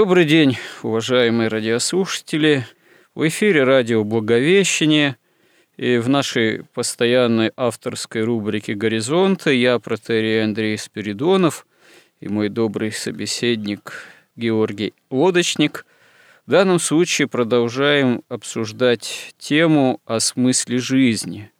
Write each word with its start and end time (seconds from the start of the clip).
Добрый 0.00 0.24
день, 0.24 0.56
уважаемые 0.82 1.48
радиослушатели. 1.48 2.66
В 3.14 3.28
эфире 3.28 3.64
радио 3.64 4.02
«Благовещение» 4.02 5.18
и 5.76 5.98
в 5.98 6.08
нашей 6.08 6.64
постоянной 6.72 7.52
авторской 7.54 8.22
рубрике 8.22 8.72
«Горизонты» 8.72 9.54
я, 9.56 9.78
протерей 9.78 10.42
Андрей 10.42 10.78
Спиридонов, 10.78 11.66
и 12.18 12.28
мой 12.28 12.48
добрый 12.48 12.92
собеседник 12.92 14.04
Георгий 14.36 14.94
Лодочник. 15.10 15.84
В 16.46 16.50
данном 16.50 16.78
случае 16.78 17.28
продолжаем 17.28 18.22
обсуждать 18.30 19.34
тему 19.36 20.00
о 20.06 20.18
смысле 20.20 20.78
жизни. 20.78 21.52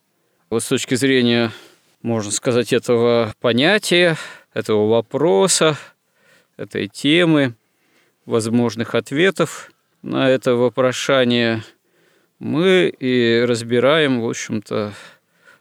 Вот 0.49 0.63
с 0.63 0.69
точки 0.69 0.95
зрения, 0.95 1.53
можно 2.01 2.33
сказать, 2.33 2.73
этого 2.73 3.35
понятия, 3.39 4.17
этого 4.55 4.89
вопроса, 4.89 5.77
этой 6.57 6.89
темы– 6.89 7.55
возможных 8.31 8.95
ответов 8.95 9.71
на 10.03 10.31
это 10.31 10.55
вопрошание 10.55 11.63
мы 12.39 12.89
и 12.89 13.45
разбираем, 13.47 14.23
в 14.23 14.29
общем-то, 14.29 14.95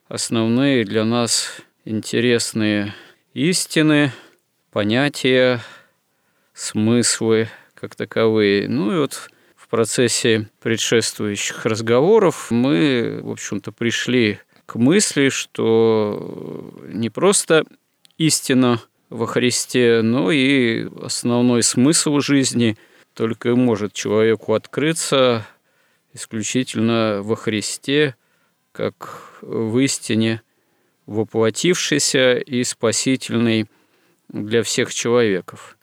основные 0.08 0.86
для 0.86 1.04
нас 1.04 1.62
интересные 1.84 2.94
истины, 3.34 4.14
понятия, 4.72 5.62
смыслы 6.54 7.50
как 7.74 7.96
таковые. 7.96 8.70
Ну 8.70 8.94
и 8.94 9.00
вот 9.00 9.30
в 9.56 9.68
процессе 9.68 10.48
предшествующих 10.62 11.66
разговоров 11.66 12.50
мы, 12.50 13.20
в 13.22 13.32
общем-то, 13.32 13.72
пришли 13.72 14.40
к 14.66 14.76
мысли, 14.76 15.30
что 15.30 16.72
не 16.88 17.10
просто 17.10 17.66
истина 18.18 18.80
во 19.10 19.26
Христе, 19.26 20.02
но 20.02 20.32
и 20.32 20.88
основной 21.02 21.64
смысл 21.64 22.20
жизни 22.20 22.78
только 23.14 23.56
может 23.56 23.94
человеку 23.94 24.54
открыться 24.54 25.46
исключительно 26.14 27.22
во 27.22 27.36
Христе, 27.36 28.16
как 28.72 29.40
в 29.42 29.78
истине 29.80 30.42
воплотившийся 31.06 32.38
и 32.38 32.64
спасительный 32.64 33.66
для 34.30 34.62
всех 34.64 34.94
человеков. 34.94 35.78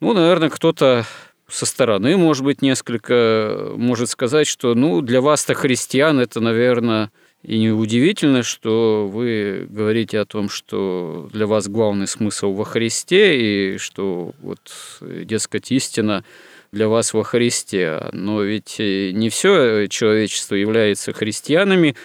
Ну, 0.00 0.14
наверное, 0.14 0.48
кто-то 0.48 1.04
со 1.46 1.66
стороны, 1.66 2.16
может 2.16 2.44
быть, 2.44 2.62
несколько 2.62 3.72
может 3.76 4.08
сказать, 4.08 4.46
что, 4.46 4.74
ну, 4.74 5.02
для 5.02 5.20
вас-то 5.20 5.54
христиан 5.54 6.18
это, 6.18 6.40
наверное, 6.40 7.10
и 7.42 7.58
неудивительно, 7.58 8.44
что 8.44 9.08
вы 9.12 9.66
говорите 9.68 10.20
о 10.20 10.24
том, 10.24 10.48
что 10.48 11.28
для 11.32 11.46
вас 11.46 11.68
главный 11.68 12.06
смысл 12.06 12.52
во 12.52 12.64
Христе, 12.64 13.74
и 13.74 13.78
что 13.78 14.32
вот, 14.40 14.60
дескать, 15.00 15.72
истина 15.72 16.24
для 16.70 16.88
вас 16.88 17.12
во 17.12 17.24
Христе. 17.24 18.08
Но 18.12 18.42
ведь 18.42 18.76
не 18.78 19.28
все 19.28 19.88
человечество 19.88 20.54
является 20.54 21.12
христианами, 21.12 21.96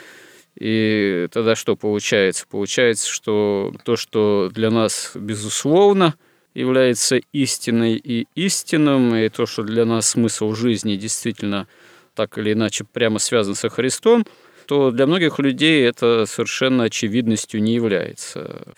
и 0.59 1.27
тогда 1.31 1.55
что 1.55 1.75
получается? 1.75 2.45
Получается, 2.49 3.07
что 3.07 3.75
то, 3.85 3.95
что 3.95 4.49
для 4.51 4.71
нас 4.71 5.11
безусловно 5.13 6.15
является 6.55 7.19
истиной 7.31 8.01
и 8.03 8.27
истинным, 8.33 9.13
и 9.13 9.29
то, 9.29 9.45
что 9.45 9.61
для 9.61 9.85
нас 9.85 10.09
смысл 10.09 10.55
жизни 10.55 10.95
действительно 10.95 11.67
так 12.15 12.39
или 12.39 12.53
иначе 12.53 12.83
прямо 12.91 13.19
связан 13.19 13.53
со 13.53 13.69
Христом– 13.69 14.25
то 14.67 14.91
для 14.91 15.07
многих 15.07 15.39
людей 15.39 15.85
это 15.87 16.25
совершенно 16.27 16.83
очевидностью 16.83 17.61
не 17.61 17.73
является. 17.73 18.73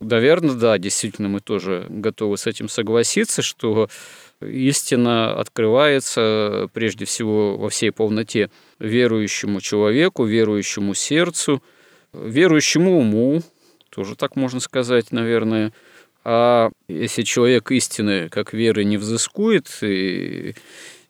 Наверное, 0.00 0.54
да, 0.54 0.78
действительно, 0.78 1.28
мы 1.28 1.40
тоже 1.40 1.86
готовы 1.88 2.36
с 2.36 2.46
этим 2.46 2.68
согласиться, 2.68 3.42
что 3.42 3.88
истина 4.40 5.38
открывается 5.38 6.68
прежде 6.72 7.04
всего 7.04 7.56
во 7.56 7.68
всей 7.68 7.90
полноте 7.90 8.50
верующему 8.78 9.60
человеку, 9.60 10.24
верующему 10.24 10.94
сердцу, 10.94 11.62
верующему 12.12 12.98
уму, 12.98 13.42
тоже 13.90 14.16
так 14.16 14.36
можно 14.36 14.60
сказать, 14.60 15.12
наверное. 15.12 15.72
А 16.24 16.70
если 16.88 17.22
человек 17.22 17.70
истины 17.70 18.28
как 18.28 18.52
веры 18.52 18.84
не 18.84 18.96
взыскует 18.96 19.68
и 19.82 20.54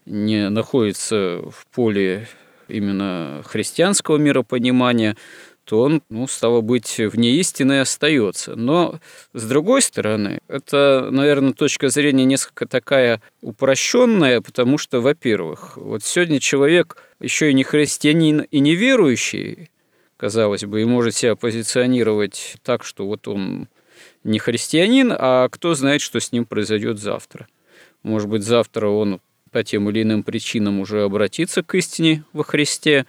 не 0.06 0.48
находится 0.50 1.40
в 1.50 1.66
поле 1.72 2.28
именно 2.68 3.42
христианского 3.44 4.16
миропонимания, 4.16 5.16
то 5.64 5.80
он, 5.80 6.02
ну, 6.10 6.26
стало 6.26 6.60
быть, 6.60 6.98
вне 6.98 7.36
истины 7.36 7.80
остается. 7.80 8.54
Но, 8.54 9.00
с 9.32 9.46
другой 9.48 9.80
стороны, 9.80 10.40
это, 10.46 11.08
наверное, 11.10 11.54
точка 11.54 11.88
зрения 11.88 12.24
несколько 12.24 12.66
такая 12.66 13.22
упрощенная, 13.40 14.40
потому 14.40 14.76
что, 14.76 15.00
во-первых, 15.00 15.76
вот 15.76 16.04
сегодня 16.04 16.38
человек 16.38 16.96
еще 17.18 17.50
и 17.50 17.54
не 17.54 17.64
христианин 17.64 18.40
и 18.42 18.58
не 18.60 18.74
верующий, 18.74 19.70
казалось 20.18 20.64
бы, 20.64 20.82
и 20.82 20.84
может 20.84 21.14
себя 21.16 21.34
позиционировать 21.34 22.56
так, 22.62 22.84
что 22.84 23.06
вот 23.06 23.26
он 23.26 23.68
не 24.22 24.38
христианин, 24.38 25.14
а 25.16 25.48
кто 25.48 25.74
знает, 25.74 26.02
что 26.02 26.20
с 26.20 26.32
ним 26.32 26.44
произойдет 26.44 26.98
завтра. 26.98 27.46
Может 28.02 28.28
быть, 28.28 28.42
завтра 28.42 28.88
он 28.88 29.20
по 29.54 29.62
тем 29.62 29.88
или 29.88 30.02
иным 30.02 30.24
причинам 30.24 30.80
уже 30.80 31.04
обратиться 31.04 31.62
к 31.62 31.76
истине 31.76 32.24
во 32.32 32.42
Христе. 32.42 33.06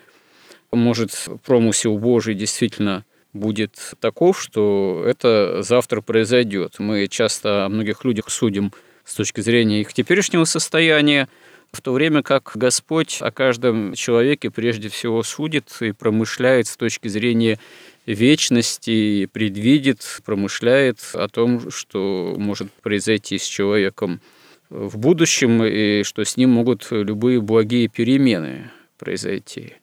Может, 0.71 1.27
промысел 1.43 1.97
Божий 1.97 2.35
действительно 2.35 3.03
будет 3.33 3.95
таков, 3.99 4.39
что 4.39 5.03
это 5.07 5.63
завтра 5.63 6.01
произойдет. 6.01 6.75
Мы 6.77 7.07
часто 7.07 7.65
о 7.65 7.69
многих 7.69 8.05
людях 8.05 8.29
судим 8.29 8.71
с 9.03 9.15
точки 9.15 9.41
зрения 9.41 9.81
их 9.81 9.91
теперешнего 9.91 10.43
состояния, 10.43 11.29
в 11.71 11.81
то 11.81 11.93
время 11.93 12.21
как 12.21 12.51
Господь 12.53 13.17
о 13.21 13.31
каждом 13.31 13.95
человеке 13.95 14.51
прежде 14.51 14.89
всего 14.89 15.23
судит 15.23 15.75
и 15.79 15.93
промышляет 15.93 16.67
с 16.67 16.77
точки 16.77 17.07
зрения 17.07 17.59
вечности, 18.05 18.91
и 18.91 19.25
предвидит, 19.25 20.21
промышляет 20.23 20.99
о 21.13 21.27
том, 21.27 21.71
что 21.71 22.35
может 22.37 22.71
произойти 22.83 23.39
с 23.39 23.45
человеком 23.47 24.21
в 24.69 24.97
будущем, 24.97 25.63
и 25.63 26.03
что 26.03 26.23
с 26.23 26.37
ним 26.37 26.51
могут 26.51 26.87
любые 26.91 27.41
благие 27.41 27.87
перемены 27.87 28.71
произойти. 28.97 29.73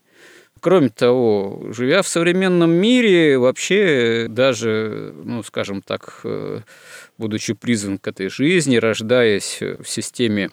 Кроме 0.61 0.91
того, 0.91 1.71
живя 1.71 2.03
в 2.03 2.09
современном 2.09 2.71
мире, 2.71 3.37
вообще 3.37 4.27
даже, 4.29 5.13
ну, 5.25 5.43
скажем 5.43 5.83
так, 5.83 6.21
э, 6.23 6.61
будучи 7.19 7.53
призван 7.55 7.99
к 7.99 8.07
этой 8.07 8.29
жизни, 8.29 8.77
рождаясь 8.77 9.59
в 9.61 9.85
системе 9.85 10.51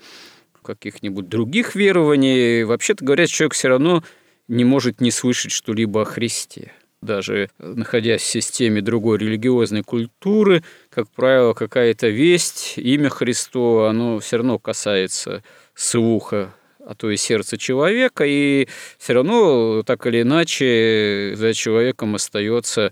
каких-нибудь 0.63 1.29
других 1.29 1.75
верований, 1.75 2.64
вообще-то 2.64 3.05
говоря, 3.05 3.28
человек 3.28 3.53
все 3.53 3.67
равно 3.67 4.03
не 4.47 4.66
может 4.66 4.99
не 4.99 5.11
слышать 5.11 5.52
что-либо 5.52 6.02
о 6.02 6.05
Христе 6.05 6.73
даже 7.01 7.49
находясь 7.59 8.22
в 8.22 8.25
системе 8.25 8.81
другой 8.81 9.17
религиозной 9.17 9.84
культуры, 9.84 10.63
как 10.90 11.09
правило, 11.09 11.53
какая-то 11.53 12.07
весть, 12.07 12.73
имя 12.78 13.09
Христово, 13.09 13.90
оно 13.90 14.19
все 14.19 14.37
равно 14.37 14.59
касается 14.59 15.43
слуха, 15.73 16.53
а 16.85 16.96
то 16.96 17.09
и 17.09 17.17
сердца 17.17 17.57
человека, 17.57 18.25
и 18.25 18.67
все 18.97 19.13
равно 19.13 19.84
так 19.84 20.05
или 20.07 20.22
иначе 20.22 21.34
за 21.35 21.53
человеком 21.53 22.16
остается 22.16 22.91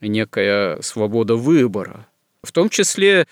некая 0.00 0.80
свобода 0.80 1.36
выбора. 1.36 2.06
В 2.42 2.52
том 2.52 2.68
числе 2.68 3.26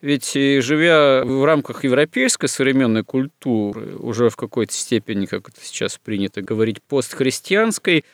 ведь 0.00 0.32
живя 0.34 1.24
в 1.24 1.46
рамках 1.46 1.84
европейской 1.84 2.46
современной 2.46 3.04
культуры, 3.04 3.96
уже 3.96 4.28
в 4.28 4.36
какой-то 4.36 4.74
степени, 4.74 5.24
как 5.24 5.48
это 5.48 5.60
сейчас 5.62 5.96
принято 5.96 6.42
говорить, 6.42 6.82
постхристианской, 6.82 8.04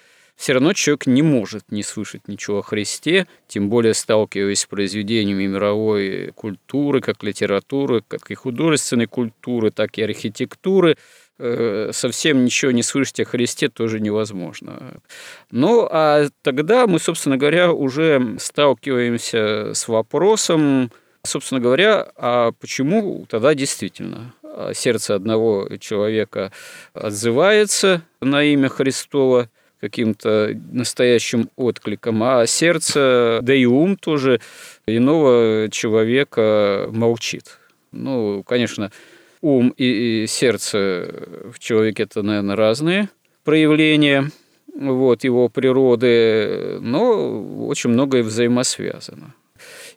все 0.41 0.55
равно 0.55 0.73
человек 0.73 1.07
не 1.07 1.21
может 1.21 1.71
не 1.71 1.83
слышать 1.83 2.27
ничего 2.27 2.61
о 2.61 2.63
Христе, 2.63 3.27
тем 3.47 3.69
более 3.69 3.93
сталкиваясь 3.93 4.61
с 4.61 4.67
произведениями 4.67 5.45
мировой 5.45 6.33
культуры, 6.35 7.03
как 7.03 7.23
литературы, 7.23 8.03
как 8.09 8.31
и 8.31 8.35
художественной 8.35 9.05
культуры, 9.05 9.71
так 9.71 9.99
и 9.99 10.03
архитектуры. 10.03 10.97
Э, 11.39 11.91
совсем 11.93 12.43
ничего 12.43 12.71
не 12.71 12.83
слышать 12.83 13.21
о 13.21 13.27
Христе 13.27 13.69
тоже 13.69 14.01
невозможно. 14.01 15.03
Ну, 15.51 15.87
а 15.91 16.29
тогда 16.41 16.87
мы, 16.87 17.01
собственно 17.01 17.37
говоря, 17.37 17.71
уже 17.71 18.37
сталкиваемся 18.39 19.75
с 19.75 19.89
вопросом, 19.89 20.91
собственно 21.23 21.61
говоря, 21.61 22.13
а 22.17 22.53
почему 22.53 23.27
тогда 23.29 23.53
действительно 23.55 24.35
сердце 24.73 25.17
одного 25.17 25.69
человека 25.79 26.51
отзывается 26.95 28.01
на 28.23 28.43
имя 28.43 28.71
Христова– 28.71 29.51
каким-то 29.81 30.55
настоящим 30.73 31.49
откликом, 31.57 32.23
а 32.23 32.47
сердце, 32.47 33.41
да 33.43 33.55
и 33.55 33.65
ум 33.65 33.97
тоже 33.97 34.41
иного 34.87 35.69
человека 35.71 36.89
молчит. 36.93 37.59
Ну, 37.93 38.43
конечно, 38.43 38.93
ум 39.41 39.73
и 39.77 40.27
сердце 40.29 41.13
в 41.53 41.59
человеке 41.59 42.05
это, 42.05 42.23
наверное, 42.23 42.57
разные 42.57 43.09
проявления 43.45 44.31
вот, 44.75 45.25
его 45.25 45.49
природы, 45.49 46.79
но 46.81 47.67
очень 47.67 47.91
многое 47.91 48.23
взаимосвязано. 48.23 49.35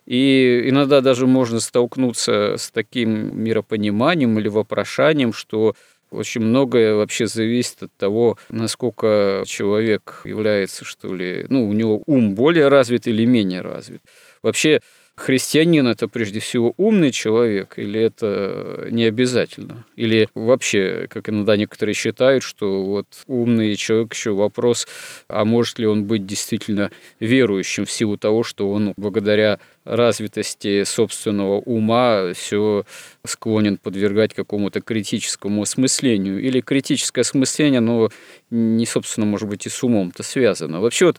И 0.06 0.62
иногда 0.66 1.00
даже 1.00 1.26
можно 1.26 1.60
столкнуться 1.60 2.56
с 2.58 2.70
таким 2.70 3.42
миропониманием 3.42 4.38
или 4.38 4.48
вопрошанием, 4.48 5.32
что 5.32 5.74
очень 6.14 6.40
многое 6.42 6.94
вообще 6.94 7.26
зависит 7.26 7.82
от 7.84 7.96
того, 7.96 8.38
насколько 8.50 9.42
человек 9.46 10.22
является, 10.24 10.84
что 10.84 11.14
ли, 11.14 11.46
ну, 11.48 11.68
у 11.68 11.72
него 11.72 12.02
ум 12.06 12.34
более 12.34 12.68
развит 12.68 13.06
или 13.06 13.24
менее 13.24 13.60
развит. 13.62 14.02
Вообще, 14.42 14.80
христианин 15.16 15.86
это 15.86 16.08
прежде 16.08 16.40
всего 16.40 16.74
умный 16.76 17.12
человек, 17.12 17.74
или 17.76 18.00
это 18.00 18.88
не 18.90 19.04
обязательно? 19.04 19.84
Или 19.96 20.28
вообще, 20.34 21.06
как 21.08 21.28
иногда 21.28 21.56
некоторые 21.56 21.94
считают, 21.94 22.42
что 22.42 22.84
вот 22.84 23.06
умный 23.26 23.76
человек 23.76 24.14
еще 24.14 24.32
вопрос, 24.32 24.86
а 25.28 25.44
может 25.44 25.78
ли 25.78 25.86
он 25.86 26.04
быть 26.04 26.26
действительно 26.26 26.90
верующим 27.20 27.84
в 27.84 27.90
силу 27.90 28.16
того, 28.16 28.42
что 28.42 28.70
он 28.70 28.92
благодаря 28.96 29.60
развитости 29.84 30.84
собственного 30.84 31.60
ума 31.60 32.32
все 32.34 32.84
склонен 33.24 33.76
подвергать 33.76 34.34
какому-то 34.34 34.80
критическому 34.80 35.62
осмыслению. 35.62 36.40
Или 36.40 36.60
критическое 36.60 37.20
осмысление, 37.20 37.80
но 37.80 38.08
не, 38.50 38.86
собственно, 38.86 39.26
может 39.26 39.48
быть, 39.48 39.66
и 39.66 39.68
с 39.68 39.82
умом-то 39.82 40.22
связано. 40.22 40.80
Вообще 40.80 41.06
вот, 41.06 41.18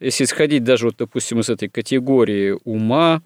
если 0.00 0.24
исходить 0.24 0.64
даже, 0.64 0.86
вот, 0.86 0.96
допустим, 0.98 1.40
из 1.40 1.48
этой 1.48 1.68
категории 1.68 2.56
ума, 2.64 3.22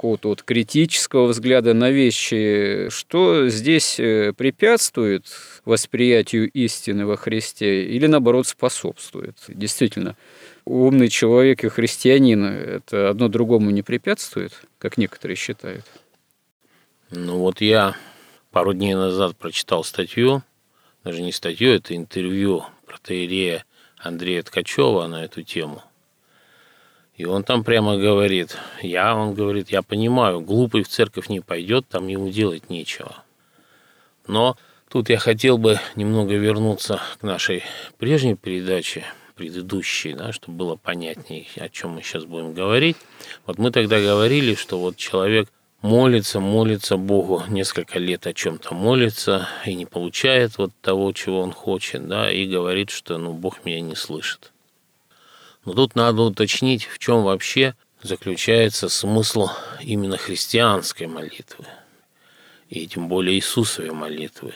какого-то 0.00 0.28
вот 0.28 0.42
критического 0.42 1.26
взгляда 1.26 1.74
на 1.74 1.90
вещи, 1.90 2.88
что 2.88 3.50
здесь 3.50 4.00
э, 4.00 4.32
препятствует 4.32 5.26
восприятию 5.66 6.50
истины 6.52 7.04
во 7.04 7.18
Христе 7.18 7.84
или, 7.84 8.06
наоборот, 8.06 8.46
способствует. 8.46 9.36
Действительно, 9.46 10.16
умный 10.64 11.10
человек 11.10 11.64
и 11.64 11.68
христианин– 11.68 12.44
это 12.46 13.10
одно 13.10 13.28
другому 13.28 13.68
не 13.68 13.82
препятствует, 13.82 14.54
как 14.78 14.96
некоторые 14.96 15.36
считают? 15.36 15.84
Ну 17.10 17.36
вот 17.36 17.60
я 17.60 17.94
пару 18.52 18.72
дней 18.72 18.94
назад 18.94 19.36
прочитал 19.36 19.84
статью, 19.84 20.42
даже 21.04 21.20
не 21.20 21.32
статью, 21.32 21.74
это 21.74 21.94
интервью 21.94 22.64
протеерея 22.86 23.66
Андрея 23.98 24.42
Ткачева 24.42 25.06
на 25.08 25.26
эту 25.26 25.42
тему– 25.42 25.82
и 27.20 27.26
он 27.26 27.44
там 27.44 27.64
прямо 27.64 27.98
говорит, 27.98 28.56
я, 28.80 29.14
он 29.14 29.34
говорит, 29.34 29.68
я 29.68 29.82
понимаю, 29.82 30.40
глупый 30.40 30.82
в 30.82 30.88
церковь 30.88 31.28
не 31.28 31.40
пойдет, 31.40 31.86
там 31.86 32.08
ему 32.08 32.30
делать 32.30 32.70
нечего. 32.70 33.14
Но 34.26 34.56
тут 34.88 35.10
я 35.10 35.18
хотел 35.18 35.58
бы 35.58 35.78
немного 35.96 36.34
вернуться 36.36 36.98
к 37.20 37.22
нашей 37.22 37.62
прежней 37.98 38.36
передаче, 38.36 39.04
предыдущей, 39.34 40.14
да, 40.14 40.32
чтобы 40.32 40.56
было 40.56 40.76
понятнее, 40.76 41.46
о 41.56 41.68
чем 41.68 41.90
мы 41.90 42.02
сейчас 42.02 42.24
будем 42.24 42.54
говорить. 42.54 42.96
Вот 43.44 43.58
мы 43.58 43.70
тогда 43.70 44.00
говорили, 44.00 44.54
что 44.54 44.78
вот 44.78 44.96
человек 44.96 45.52
молится, 45.82 46.40
молится 46.40 46.96
Богу, 46.96 47.42
несколько 47.48 47.98
лет 47.98 48.26
о 48.26 48.32
чем-то 48.32 48.72
молится 48.74 49.46
и 49.66 49.74
не 49.74 49.84
получает 49.84 50.56
вот 50.56 50.72
того, 50.80 51.12
чего 51.12 51.42
он 51.42 51.52
хочет, 51.52 52.08
да, 52.08 52.32
и 52.32 52.46
говорит, 52.46 52.88
что 52.88 53.18
ну, 53.18 53.34
Бог 53.34 53.66
меня 53.66 53.82
не 53.82 53.94
слышит. 53.94 54.49
Но 55.64 55.74
тут 55.74 55.94
надо 55.94 56.22
уточнить, 56.22 56.84
в 56.84 56.98
чем 56.98 57.22
вообще 57.22 57.74
заключается 58.02 58.88
смысл 58.88 59.48
именно 59.80 60.16
христианской 60.16 61.06
молитвы, 61.06 61.66
и 62.68 62.86
тем 62.86 63.08
более 63.08 63.36
Иисусовой 63.36 63.90
молитвы. 63.90 64.54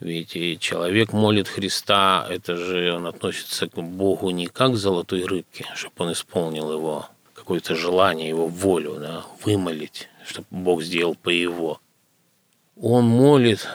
Ведь 0.00 0.36
и 0.36 0.56
человек 0.60 1.12
молит 1.12 1.48
Христа, 1.48 2.24
это 2.30 2.56
же 2.56 2.94
он 2.94 3.06
относится 3.06 3.66
к 3.66 3.82
Богу 3.82 4.30
не 4.30 4.46
как 4.46 4.72
к 4.72 4.76
золотой 4.76 5.24
рыбке, 5.24 5.66
чтобы 5.74 5.94
он 5.98 6.12
исполнил 6.12 6.72
его 6.72 7.08
какое-то 7.34 7.74
желание, 7.74 8.28
его 8.28 8.46
волю, 8.46 8.98
да, 9.00 9.24
вымолить, 9.42 10.08
чтобы 10.24 10.46
Бог 10.50 10.82
сделал 10.82 11.16
по 11.16 11.30
его. 11.30 11.80
Он 12.76 13.06
молит 13.06 13.66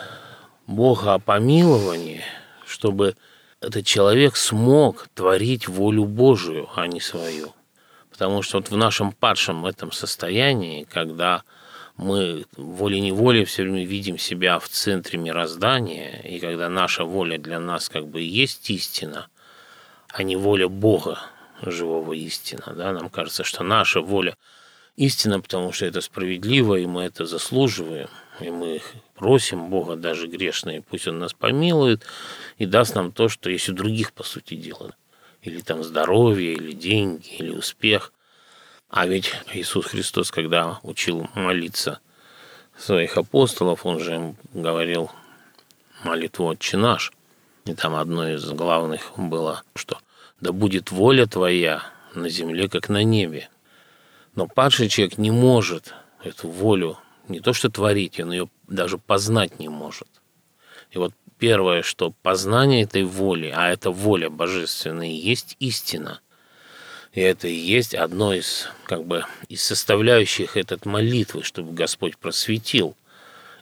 Бога 0.66 1.16
о 1.16 1.20
помиловании, 1.20 2.22
чтобы 2.66 3.18
этот 3.64 3.86
человек 3.86 4.36
смог 4.36 5.08
творить 5.14 5.68
волю 5.68 6.06
Божию, 6.06 6.70
а 6.76 6.86
не 6.88 7.00
свою. 7.00 7.54
Потому 8.12 8.42
что 8.42 8.58
вот 8.58 8.70
в 8.70 8.78
нашем 8.78 9.12
падшем 9.12 9.66
этом 9.66 9.92
состоянии, 9.92 10.84
когда 10.84 11.44
мы 11.96 12.46
волей-неволей 12.58 13.46
все 13.46 13.64
время 13.64 13.86
видим 13.86 14.18
себя 14.18 14.60
в 14.60 14.68
центре 14.68 15.18
мироздания, 15.18 16.22
и 16.24 16.40
когда 16.40 16.70
наша 16.70 17.06
воля 17.06 17.38
для 17.38 17.60
нас 17.60 17.90
как 17.90 18.08
бы 18.08 18.22
есть 18.22 18.70
истина, 18.70 19.28
а 20.10 20.24
не 20.24 20.36
воля 20.36 20.68
Бога, 20.68 21.20
живого 21.62 22.14
истина. 22.14 22.74
Да? 22.76 22.92
Нам 22.92 23.10
кажется, 23.10 23.44
что 23.44 23.64
наша 23.64 24.02
воля 24.02 24.36
истина, 24.96 25.40
потому 25.40 25.72
что 25.72 25.86
это 25.86 26.02
справедливо, 26.02 26.76
и 26.76 26.86
мы 26.86 27.04
это 27.04 27.26
заслуживаем, 27.26 28.10
и 28.40 28.50
мы 28.50 28.82
просим 29.16 29.70
Бога 29.70 29.96
даже 29.96 30.28
грешные, 30.28 30.82
пусть 30.82 31.08
Он 31.08 31.20
нас 31.20 31.34
помилует 31.34 32.04
и 32.58 32.66
даст 32.66 32.96
нам 32.96 33.12
то, 33.12 33.30
что 33.30 33.50
есть 33.50 33.70
у 33.70 33.74
других, 33.74 34.14
по 34.14 34.24
сути 34.24 34.56
дела. 34.56 34.96
Или 35.42 35.60
там 35.60 35.84
здоровье, 35.84 36.54
или 36.54 36.72
деньги, 36.72 37.28
или 37.38 37.50
успех. 37.50 38.12
А 38.90 39.06
ведь 39.06 39.34
Иисус 39.54 39.86
Христос, 39.86 40.32
когда 40.32 40.80
учил 40.84 41.28
молиться 41.36 42.00
своих 42.78 43.18
апостолов, 43.18 43.86
Он 43.86 44.00
же 44.00 44.16
им 44.16 44.36
говорил 44.54 45.12
молитву 46.04 46.46
«Отче 46.46 46.78
наш». 46.78 47.12
И 47.66 47.74
там 47.74 47.96
одно 47.96 48.30
из 48.30 48.50
главных 48.52 49.14
было, 49.18 49.64
что 49.76 49.98
«Да 50.42 50.52
будет 50.52 50.92
воля 50.92 51.26
Твоя 51.26 51.84
на 52.14 52.30
земле, 52.30 52.68
как 52.68 52.90
на 52.90 53.04
небе». 53.04 53.50
Но 54.36 54.48
падший 54.48 54.90
человек 54.90 55.18
не 55.18 55.30
может 55.30 55.94
эту 56.24 56.50
волю 56.50 56.98
не 57.28 57.40
то 57.40 57.54
что 57.54 57.70
творить, 57.70 58.20
он 58.20 58.32
ее 58.32 58.50
даже 58.68 58.98
познать 58.98 59.60
не 59.60 59.70
может. 59.70 60.08
И 60.92 60.98
вот 60.98 61.14
первое, 61.38 61.82
что 61.82 62.12
познание 62.22 62.84
этой 62.84 63.04
воли, 63.04 63.52
а 63.56 63.70
эта 63.70 63.92
воля 63.92 64.30
божественная, 64.30 65.08
есть 65.08 65.56
истина. 65.60 66.22
И 67.14 67.22
это 67.22 67.48
и 67.48 67.54
есть 67.54 67.94
одно 67.94 68.34
из, 68.34 68.70
как 68.86 69.06
бы, 69.06 69.26
из 69.48 69.64
составляющих 69.64 70.58
этот 70.58 70.86
молитвы, 70.86 71.44
чтобы 71.44 71.74
Господь 71.74 72.18
просветил 72.18 72.96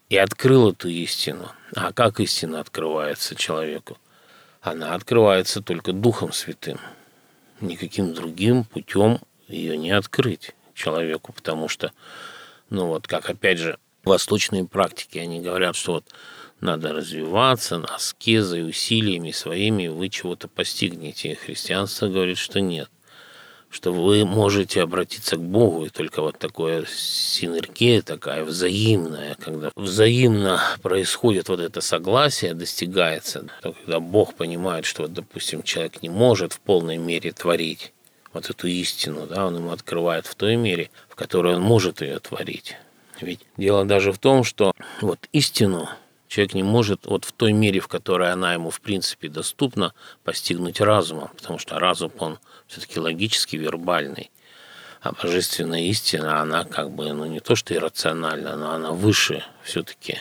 и 0.09 0.17
открыл 0.17 0.71
эту 0.71 0.89
истину. 0.89 1.51
А 1.75 1.91
как 1.91 2.19
истина 2.19 2.59
открывается 2.59 3.35
человеку? 3.35 3.97
Она 4.61 4.93
открывается 4.93 5.61
только 5.61 5.91
Духом 5.91 6.33
Святым. 6.33 6.79
Никаким 7.59 8.13
другим 8.13 8.63
путем 8.63 9.19
ее 9.47 9.77
не 9.77 9.91
открыть 9.91 10.51
человеку, 10.73 11.33
потому 11.33 11.67
что 11.67 11.91
ну 12.71 12.87
вот, 12.87 13.07
как 13.07 13.29
опять 13.29 13.59
же, 13.59 13.77
восточные 14.03 14.65
практики, 14.65 15.19
они 15.19 15.41
говорят, 15.41 15.75
что 15.75 15.93
вот 15.93 16.05
надо 16.61 16.93
развиваться, 16.93 17.83
аскезой, 17.87 18.67
усилиями 18.67 19.31
своими 19.31 19.87
вы 19.87 20.09
чего-то 20.09 20.47
постигнете. 20.47 21.35
Христианство 21.35 22.07
говорит, 22.07 22.37
что 22.37 22.59
нет 22.59 22.89
что 23.71 23.93
вы 23.93 24.25
можете 24.25 24.81
обратиться 24.81 25.37
к 25.37 25.41
Богу, 25.41 25.85
и 25.85 25.89
только 25.89 26.21
вот 26.21 26.37
такое 26.37 26.85
синергия 26.93 28.01
такая 28.01 28.43
взаимная, 28.43 29.35
когда 29.35 29.71
взаимно 29.77 30.61
происходит 30.81 31.47
вот 31.47 31.61
это 31.61 31.79
согласие, 31.79 32.53
достигается, 32.53 33.45
когда 33.61 34.01
Бог 34.01 34.35
понимает, 34.35 34.85
что, 34.85 35.03
вот, 35.03 35.13
допустим, 35.13 35.63
человек 35.63 36.01
не 36.01 36.09
может 36.09 36.51
в 36.51 36.59
полной 36.59 36.97
мере 36.97 37.31
творить, 37.31 37.93
вот 38.33 38.49
эту 38.49 38.67
истину, 38.67 39.27
да, 39.27 39.45
он 39.45 39.57
ему 39.57 39.71
открывает 39.71 40.25
в 40.25 40.35
той 40.35 40.55
мере, 40.55 40.89
которой 41.21 41.53
он 41.55 41.61
может 41.61 42.01
ее 42.01 42.17
творить. 42.17 42.75
Ведь 43.21 43.41
дело 43.57 43.85
даже 43.85 44.11
в 44.11 44.17
том, 44.17 44.43
что 44.43 44.73
вот 45.01 45.19
истину 45.33 45.87
человек 46.27 46.55
не 46.55 46.63
может 46.63 47.05
вот 47.05 47.25
в 47.25 47.31
той 47.31 47.53
мере, 47.53 47.79
в 47.79 47.87
которой 47.87 48.31
она 48.31 48.53
ему 48.53 48.71
в 48.71 48.81
принципе 48.81 49.29
доступна, 49.29 49.93
постигнуть 50.23 50.81
разумом, 50.81 51.29
потому 51.37 51.59
что 51.59 51.77
разум, 51.77 52.11
он 52.17 52.39
все-таки 52.65 52.99
логически 52.99 53.55
вербальный. 53.55 54.31
А 55.01 55.11
божественная 55.11 55.81
истина, 55.81 56.41
она 56.41 56.63
как 56.63 56.89
бы, 56.89 57.13
ну 57.13 57.25
не 57.25 57.39
то 57.39 57.55
что 57.55 57.75
иррациональна, 57.75 58.55
но 58.55 58.71
она 58.71 58.91
выше 58.93 59.43
все-таки 59.61 60.17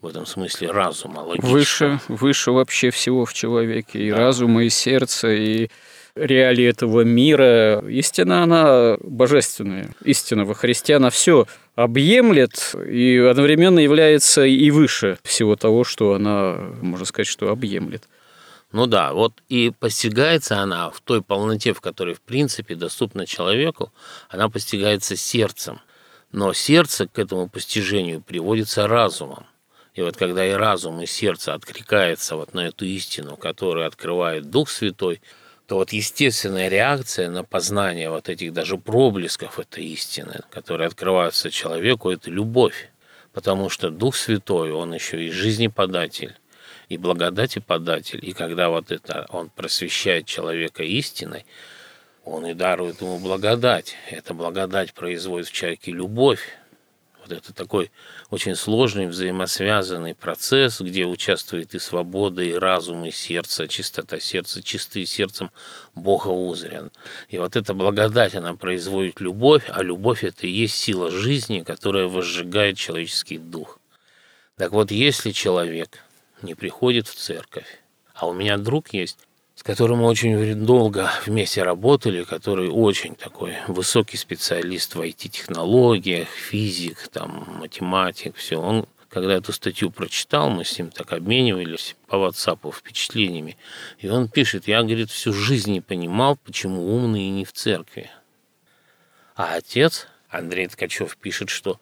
в 0.00 0.08
этом 0.08 0.26
смысле 0.26 0.72
разума, 0.72 1.20
логического. 1.20 1.52
Выше, 1.52 2.00
выше 2.08 2.50
вообще 2.50 2.90
всего 2.90 3.24
в 3.24 3.34
человеке, 3.34 4.02
и 4.02 4.10
да. 4.10 4.16
разума, 4.16 4.64
и 4.64 4.68
сердца, 4.68 5.28
и 5.30 5.70
реалии 6.14 6.64
этого 6.64 7.02
мира. 7.02 7.84
Истина, 7.88 8.42
она 8.42 8.96
божественная. 9.00 9.94
Истина 10.04 10.44
во 10.44 10.54
Христе, 10.54 10.96
она 10.96 11.10
все 11.10 11.46
объемлет 11.74 12.74
и 12.86 13.16
одновременно 13.18 13.78
является 13.78 14.44
и 14.44 14.70
выше 14.70 15.18
всего 15.22 15.56
того, 15.56 15.84
что 15.84 16.14
она, 16.14 16.56
можно 16.82 17.06
сказать, 17.06 17.28
что 17.28 17.50
объемлет. 17.50 18.08
Ну 18.72 18.86
да, 18.86 19.12
вот 19.12 19.32
и 19.48 19.72
постигается 19.78 20.58
она 20.60 20.90
в 20.90 21.00
той 21.00 21.22
полноте, 21.22 21.72
в 21.72 21.80
которой, 21.80 22.14
в 22.14 22.20
принципе, 22.20 22.76
доступна 22.76 23.26
человеку, 23.26 23.92
она 24.28 24.48
постигается 24.48 25.16
сердцем. 25.16 25.80
Но 26.30 26.52
сердце 26.52 27.08
к 27.08 27.18
этому 27.18 27.48
постижению 27.48 28.20
приводится 28.20 28.86
разумом. 28.86 29.46
И 29.94 30.02
вот 30.02 30.16
когда 30.16 30.46
и 30.46 30.52
разум, 30.52 31.00
и 31.00 31.06
сердце 31.06 31.52
откликается 31.52 32.36
вот 32.36 32.54
на 32.54 32.68
эту 32.68 32.84
истину, 32.84 33.36
которую 33.36 33.86
открывает 33.86 34.48
Дух 34.48 34.70
Святой, 34.70 35.20
то 35.70 35.76
вот 35.76 35.92
естественная 35.92 36.66
реакция 36.66 37.30
на 37.30 37.44
познание 37.44 38.10
вот 38.10 38.28
этих 38.28 38.52
даже 38.52 38.76
проблесков 38.76 39.60
этой 39.60 39.84
истины, 39.84 40.40
которые 40.50 40.88
открываются 40.88 41.48
человеку, 41.48 42.10
это 42.10 42.28
любовь. 42.28 42.90
Потому 43.32 43.68
что 43.68 43.90
Дух 43.90 44.16
Святой, 44.16 44.72
он 44.72 44.92
еще 44.92 45.24
и 45.24 45.30
жизнеподатель, 45.30 46.34
и 46.88 46.96
благодати 46.96 47.60
податель. 47.60 48.18
И 48.20 48.32
когда 48.32 48.68
вот 48.68 48.90
это 48.90 49.26
он 49.28 49.48
просвещает 49.48 50.26
человека 50.26 50.82
истиной, 50.82 51.46
он 52.24 52.46
и 52.46 52.54
дарует 52.54 53.00
ему 53.00 53.20
благодать. 53.20 53.94
Эта 54.10 54.34
благодать 54.34 54.92
производит 54.92 55.46
в 55.46 55.52
человеке 55.52 55.92
любовь. 55.92 56.40
Вот 57.22 57.32
это 57.32 57.52
такой 57.52 57.90
очень 58.30 58.54
сложный 58.54 59.06
взаимосвязанный 59.06 60.14
процесс, 60.14 60.80
где 60.80 61.04
участвует 61.04 61.74
и 61.74 61.78
свобода, 61.78 62.42
и 62.42 62.52
разум, 62.52 63.04
и 63.04 63.10
сердце, 63.10 63.68
чистота 63.68 64.20
сердца, 64.20 64.62
чистый 64.62 65.06
сердцем 65.06 65.50
Бога 65.94 66.28
узрен. 66.28 66.90
И 67.28 67.38
вот 67.38 67.56
эта 67.56 67.74
благодать, 67.74 68.34
она 68.34 68.54
производит 68.54 69.20
любовь, 69.20 69.64
а 69.68 69.82
любовь– 69.82 70.24
это 70.24 70.46
и 70.46 70.50
есть 70.50 70.76
сила 70.76 71.10
жизни, 71.10 71.60
которая 71.60 72.06
возжигает 72.06 72.76
человеческий 72.76 73.38
дух. 73.38 73.78
Так 74.56 74.72
вот, 74.72 74.90
если 74.90 75.30
человек 75.30 76.00
не 76.42 76.54
приходит 76.54 77.08
в 77.08 77.14
церковь. 77.14 77.80
А 78.14 78.26
у 78.26 78.32
меня 78.32 78.58
друг 78.58 78.92
есть, 78.92 79.18
с 79.60 79.62
которым 79.62 79.98
мы 79.98 80.06
очень 80.06 80.54
долго 80.54 81.10
вместе 81.26 81.62
работали, 81.62 82.24
который 82.24 82.70
очень 82.70 83.14
такой 83.14 83.56
высокий 83.68 84.16
специалист 84.16 84.94
в 84.94 85.02
IT-технологиях, 85.02 86.28
физик, 86.28 87.08
там, 87.08 87.46
математик, 87.58 88.36
все. 88.36 88.56
Он, 88.56 88.86
когда 89.10 89.34
эту 89.34 89.52
статью 89.52 89.90
прочитал, 89.90 90.48
мы 90.48 90.64
с 90.64 90.78
ним 90.78 90.90
так 90.90 91.12
обменивались 91.12 91.94
по 92.06 92.14
WhatsApp 92.14 92.72
впечатлениями, 92.72 93.58
и 93.98 94.08
он 94.08 94.30
пишет, 94.30 94.66
я, 94.66 94.82
говорит, 94.82 95.10
всю 95.10 95.34
жизнь 95.34 95.72
не 95.72 95.82
понимал, 95.82 96.38
почему 96.42 96.94
умные 96.96 97.28
не 97.28 97.44
в 97.44 97.52
церкви. 97.52 98.10
А 99.36 99.56
отец, 99.56 100.06
Андрей 100.30 100.68
Ткачев, 100.68 101.18
пишет, 101.18 101.50
что 101.50 101.78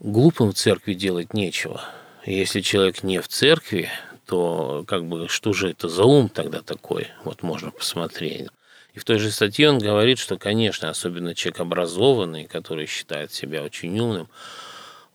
глупым 0.00 0.52
в 0.52 0.54
церкви 0.54 0.94
делать 0.94 1.34
нечего– 1.34 1.84
если 2.24 2.60
человек 2.60 3.02
не 3.02 3.18
в 3.18 3.26
церкви, 3.26 3.90
то 4.32 4.82
как 4.86 5.04
бы 5.04 5.28
что 5.28 5.52
же 5.52 5.68
это 5.68 5.90
за 5.90 6.04
ум 6.04 6.30
тогда 6.30 6.62
такой? 6.62 7.08
Вот 7.22 7.42
можно 7.42 7.70
посмотреть. 7.70 8.48
И 8.94 8.98
в 8.98 9.04
той 9.04 9.18
же 9.18 9.30
статье 9.30 9.68
он 9.68 9.78
говорит, 9.78 10.18
что, 10.18 10.38
конечно, 10.38 10.88
особенно 10.88 11.34
человек 11.34 11.60
образованный, 11.60 12.46
который 12.46 12.86
считает 12.86 13.30
себя 13.30 13.62
очень 13.62 13.98
умным, 14.00 14.30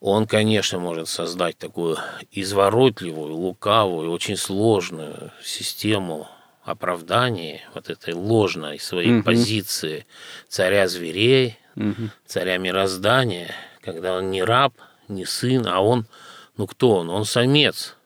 он, 0.02 0.28
конечно, 0.28 0.78
может 0.78 1.08
создать 1.10 1.58
такую 1.58 1.98
изворотливую, 2.32 3.34
лукавую, 3.34 4.12
очень 4.12 4.38
сложную 4.38 5.32
систему 5.44 6.28
оправдания 6.64 7.62
вот 7.74 7.90
этой 7.90 8.14
ложной 8.14 8.78
своей 8.78 9.16
угу. 9.16 9.24
позиции 9.24 10.06
царя 10.48 10.88
зверей, 10.88 11.58
угу. 11.76 12.12
царя 12.28 12.58
мироздания, 12.58 13.50
когда 13.82 14.14
он 14.14 14.30
не 14.30 14.44
раб, 14.44 14.76
не 15.08 15.26
сын, 15.26 15.66
а 15.66 15.82
он 15.82 16.06
ну 16.56 16.68
кто 16.68 16.98
он? 16.98 17.10
Он 17.10 17.26
самец. 17.26 17.97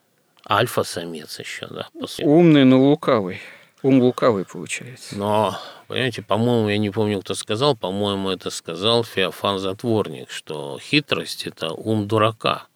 Альфа-самец 0.51 1.39
еще, 1.39 1.67
да. 1.67 1.87
Умный, 2.19 2.65
но 2.65 2.77
лукавый. 2.77 3.39
Ум 3.83 4.01
лукавый 4.01 4.43
получается. 4.43 5.17
Но, 5.17 5.57
понимаете, 5.87 6.21
по-моему, 6.23 6.67
я 6.67 6.77
не 6.77 6.89
помню, 6.89 7.21
кто 7.21 7.35
сказал, 7.35 7.77
по-моему, 7.77 8.29
это 8.29 8.49
сказал 8.49 9.05
Феофан 9.05 9.59
Затворник, 9.59 10.29
что 10.29 10.77
хитрость– 10.77 11.43
это 11.47 11.71
ум 11.71 12.05
дурака. 12.05 12.67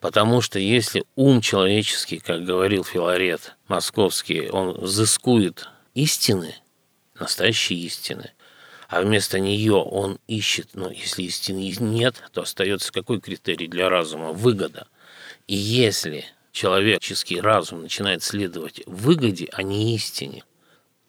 Потому 0.00 0.40
что 0.40 0.58
если 0.58 1.04
ум 1.14 1.40
человеческий, 1.40 2.18
как 2.18 2.44
говорил 2.44 2.82
Филарет 2.82 3.56
московский, 3.68 4.50
он 4.50 4.72
взыскует 4.72 5.68
истины, 5.94 6.56
настоящие 7.18 7.78
истины, 7.78 8.32
а 8.88 9.02
вместо 9.02 9.38
нее 9.38 9.76
он 9.76 10.18
ищет, 10.26 10.70
ну, 10.74 10.90
если 10.90 11.22
истины 11.22 11.72
нет, 11.78 12.16
то 12.32 12.42
остается 12.42 12.92
какой 12.92 13.20
критерий 13.20 13.68
для 13.68 13.88
разума? 13.88 14.32
Выгода. 14.32 14.88
И 15.46 15.54
если 15.54 16.26
человеческий 16.54 17.40
разум 17.40 17.82
начинает 17.82 18.22
следовать 18.22 18.80
выгоде, 18.86 19.48
а 19.52 19.62
не 19.62 19.94
истине, 19.96 20.44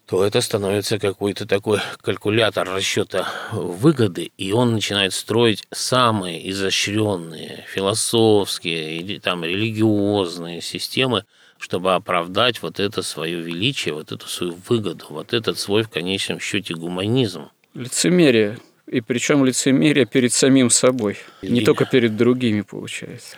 то 0.07 0.25
это 0.25 0.41
становится 0.41 0.99
какой-то 0.99 1.47
такой 1.47 1.79
калькулятор 2.01 2.67
расчета 2.69 3.27
выгоды, 3.51 4.31
и 4.37 4.51
он 4.51 4.73
начинает 4.73 5.13
строить 5.13 5.63
самые 5.71 6.49
изощренные 6.49 7.63
философские 7.67 8.97
или 8.97 9.19
там 9.19 9.43
религиозные 9.43 10.61
системы, 10.61 11.25
чтобы 11.59 11.93
оправдать 11.93 12.61
вот 12.61 12.79
это 12.79 13.03
свое 13.03 13.39
величие, 13.39 13.93
вот 13.93 14.11
эту 14.11 14.27
свою 14.27 14.57
выгоду, 14.67 15.05
вот 15.09 15.33
этот 15.33 15.57
свой 15.59 15.83
в 15.83 15.89
конечном 15.89 16.39
счете 16.39 16.73
гуманизм. 16.73 17.49
Лицемерие. 17.75 18.59
И 18.87 19.01
причем 19.01 19.45
лицемерие 19.45 20.05
перед 20.05 20.33
самим 20.33 20.69
собой, 20.69 21.17
и... 21.41 21.47
не 21.47 21.61
только 21.61 21.85
перед 21.85 22.15
другими, 22.15 22.61
получается. 22.61 23.37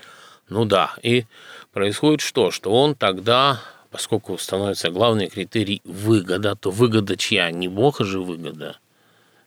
Ну 0.50 0.66
да, 0.66 0.96
и 1.04 1.26
происходит 1.78 2.22
что? 2.22 2.50
Что 2.50 2.72
он 2.72 2.96
тогда, 2.96 3.62
поскольку 3.92 4.36
становится 4.40 4.90
главный 4.90 5.28
критерий 5.28 5.84
выгода, 5.84 6.56
то 6.56 6.72
выгода 6.72 7.16
чья? 7.16 7.52
Не 7.52 7.68
Бога 7.68 8.04
же 8.04 8.20
выгода, 8.20 8.80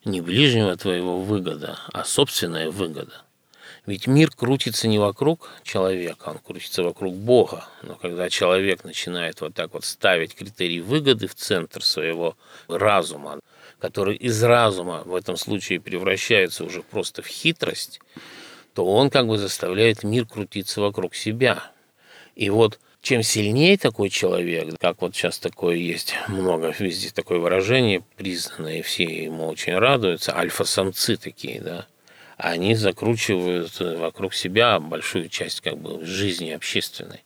не 0.05 0.21
ближнего 0.21 0.77
твоего 0.77 1.19
выгода, 1.19 1.81
а 1.93 2.05
собственная 2.05 2.71
выгода. 2.71 3.25
Ведь 3.85 4.07
мир 4.07 4.31
крутится 4.31 4.87
не 4.87 5.01
вокруг 5.01 5.51
человека, 5.65 6.29
он 6.29 6.39
крутится 6.39 6.85
вокруг 6.85 7.17
Бога. 7.17 7.65
Но 7.83 7.97
когда 7.97 8.31
человек 8.31 8.85
начинает 8.85 9.41
вот 9.41 9.55
так 9.55 9.75
вот 9.75 9.85
ставить 9.85 10.37
критерий 10.37 10.81
выгоды 10.81 11.27
в 11.27 11.35
центр 11.35 11.83
своего 11.83 12.37
разума, 12.69 13.41
который 13.81 14.15
из 14.15 14.41
разума 14.45 15.03
в 15.05 15.17
этом 15.17 15.37
случае 15.37 15.81
превращается 15.81 16.63
уже 16.63 16.83
просто 16.83 17.23
в 17.23 17.27
хитрость, 17.27 18.01
то 18.75 18.87
он 18.87 19.11
как 19.11 19.27
бы 19.27 19.37
заставляет 19.37 20.05
мир 20.05 20.27
крутиться 20.27 20.81
вокруг 20.81 21.17
себя. 21.17 21.73
И 22.35 22.51
вот 22.51 22.79
чем 23.03 23.23
сильнее 23.23 23.79
такой 23.79 24.11
человек, 24.11 24.79
как 24.79 25.01
вот 25.01 25.15
сейчас 25.15 25.39
такое 25.39 25.77
есть 25.77 26.15
много, 26.29 26.75
везде 26.79 27.11
такое 27.11 27.39
выражение 27.39 28.03
признанное, 28.17 28.83
все 28.83 29.05
ему 29.05 29.49
очень 29.49 29.75
радуются, 29.75 30.37
альфа-самцы 30.37 31.17
такие, 31.17 31.61
да, 31.61 31.87
они 32.37 32.75
закручивают 32.75 33.79
вокруг 33.81 34.35
себя 34.35 34.81
большую 34.81 35.29
часть 35.29 35.61
как 35.61 35.79
бы 35.79 36.05
жизни 36.05 36.51
общественной. 36.51 37.25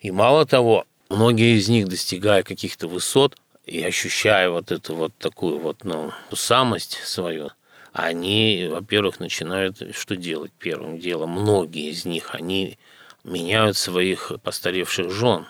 И 0.00 0.10
мало 0.10 0.46
того, 0.46 0.86
многие 1.08 1.56
из 1.56 1.68
них, 1.68 1.88
достигая 1.88 2.42
каких-то 2.42 2.86
высот 2.86 3.36
и 3.64 3.82
ощущая 3.82 4.48
вот 4.50 4.70
эту 4.70 4.94
вот 4.94 5.12
такую 5.18 5.58
вот, 5.58 5.82
ну, 5.84 6.12
самость 6.32 7.00
свою, 7.04 7.50
они, 7.92 8.68
во-первых, 8.70 9.20
начинают 9.20 9.82
что 9.92 10.16
делать 10.16 10.52
первым 10.58 10.98
делом? 10.98 11.30
Многие 11.30 11.90
из 11.90 12.04
них, 12.04 12.34
они 12.34 12.78
меняют 13.26 13.76
своих 13.76 14.32
постаревших 14.42 15.10
жен, 15.10 15.46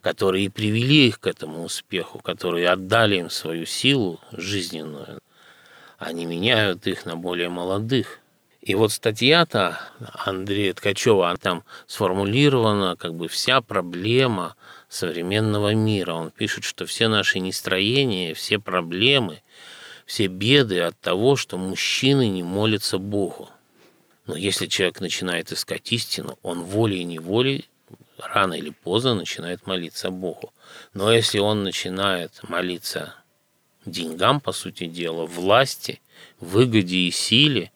которые 0.00 0.50
привели 0.50 1.08
их 1.08 1.20
к 1.20 1.26
этому 1.26 1.64
успеху, 1.64 2.18
которые 2.18 2.68
отдали 2.68 3.18
им 3.18 3.30
свою 3.30 3.66
силу 3.66 4.18
жизненную. 4.32 5.20
Они 5.98 6.24
меняют 6.24 6.86
их 6.86 7.04
на 7.04 7.16
более 7.16 7.50
молодых. 7.50 8.18
И 8.62 8.74
вот 8.74 8.92
статья-то 8.92 9.78
Андрея 10.24 10.74
Ткачева, 10.74 11.36
там 11.40 11.64
сформулирована 11.86 12.96
как 12.96 13.14
бы 13.14 13.28
вся 13.28 13.60
проблема 13.60 14.56
современного 14.88 15.74
мира. 15.74 16.14
Он 16.14 16.30
пишет, 16.30 16.64
что 16.64 16.86
все 16.86 17.08
наши 17.08 17.38
нестроения, 17.38 18.34
все 18.34 18.58
проблемы– 18.58 19.42
все 20.10 20.26
беды 20.26 20.80
от 20.80 20.98
того, 20.98 21.36
что 21.36 21.56
мужчины 21.56 22.28
не 22.28 22.42
молятся 22.42 22.98
Богу. 22.98 23.48
Но 24.30 24.36
если 24.36 24.66
человек 24.66 25.00
начинает 25.00 25.50
искать 25.50 25.90
истину, 25.90 26.38
он 26.44 26.62
волей 26.62 27.00
и 27.00 27.04
неволей 27.04 27.68
рано 28.16 28.54
или 28.54 28.70
поздно 28.70 29.16
начинает 29.16 29.66
молиться 29.66 30.12
Богу. 30.12 30.52
Но 30.94 31.12
если 31.12 31.40
он 31.40 31.64
начинает 31.64 32.40
молиться 32.44 33.16
деньгам, 33.84 34.40
по 34.40 34.52
сути 34.52 34.86
дела, 34.86 35.26
власти, 35.26 36.00
выгоде 36.38 36.96
и 36.96 37.10
силе, 37.10 37.72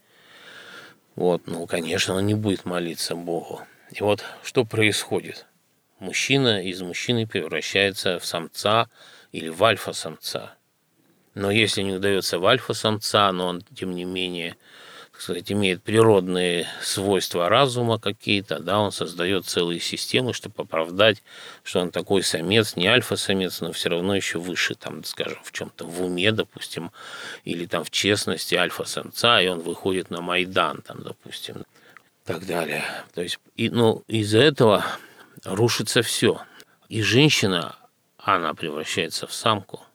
вот, 1.17 1.49
ну, 1.49 1.67
конечно, 1.67 2.15
он 2.15 2.27
не 2.27 2.35
будет 2.35 2.65
молиться 2.65 3.17
Богу. 3.17 3.63
И 3.91 4.01
вот 4.01 4.23
что 4.45 4.65
происходит? 4.65 5.47
Мужчина 5.99 6.63
из 6.63 6.81
мужчины 6.83 7.27
превращается 7.27 8.21
в 8.21 8.27
самца 8.27 8.89
или 9.33 9.49
в 9.49 9.65
альфа-самца. 9.65 10.55
Но 11.35 11.51
если 11.51 11.83
не 11.83 11.95
удается 11.95 12.39
в 12.39 12.47
альфа-самца, 12.47 13.33
но 13.33 13.49
он, 13.49 13.63
тем 13.75 13.93
не 13.93 14.05
менее, 14.05 14.57
так 15.15 15.23
сказать, 15.23 15.53
имеет 15.53 15.81
природные 15.81 16.67
свойства 16.83 17.49
разума 17.49 18.01
какие-то, 18.01 18.59
да, 18.59 18.81
он 18.81 18.91
создает 18.91 19.47
целые 19.47 19.79
системы, 19.79 20.33
чтобы 20.33 20.55
оправдать, 20.65 21.23
что 21.63 21.79
он 21.79 21.93
такой 21.93 22.25
самец, 22.25 22.75
не 22.75 22.89
альфа-самец, 22.89 23.61
но 23.61 23.71
все 23.71 23.91
равно 23.91 24.17
еще 24.17 24.41
выше, 24.41 24.75
там, 24.75 25.05
скажем, 25.05 25.39
в 25.45 25.53
чем-то 25.53 25.87
в 25.87 26.03
уме, 26.03 26.33
допустим, 26.33 26.91
или 27.45 27.65
там 27.67 27.85
в 27.85 27.93
честности 27.93 28.57
альфа-самца, 28.57 29.41
и 29.41 29.47
он 29.47 29.61
выходит 29.61 30.11
на 30.11 30.21
Майдан, 30.21 30.83
там, 30.83 31.01
допустим, 31.05 31.65
так 32.25 32.45
далее. 32.45 32.83
То 33.15 33.23
есть, 33.23 33.39
и, 33.55 33.71
ну, 33.71 34.03
из-за 34.09 34.41
этого 34.41 34.85
рушится 35.45 36.03
все. 36.03 36.43
И 36.89 37.03
женщина, 37.03 37.77
она 38.19 38.53
превращается 38.53 39.29
в 39.29 39.33
самку– 39.33 39.81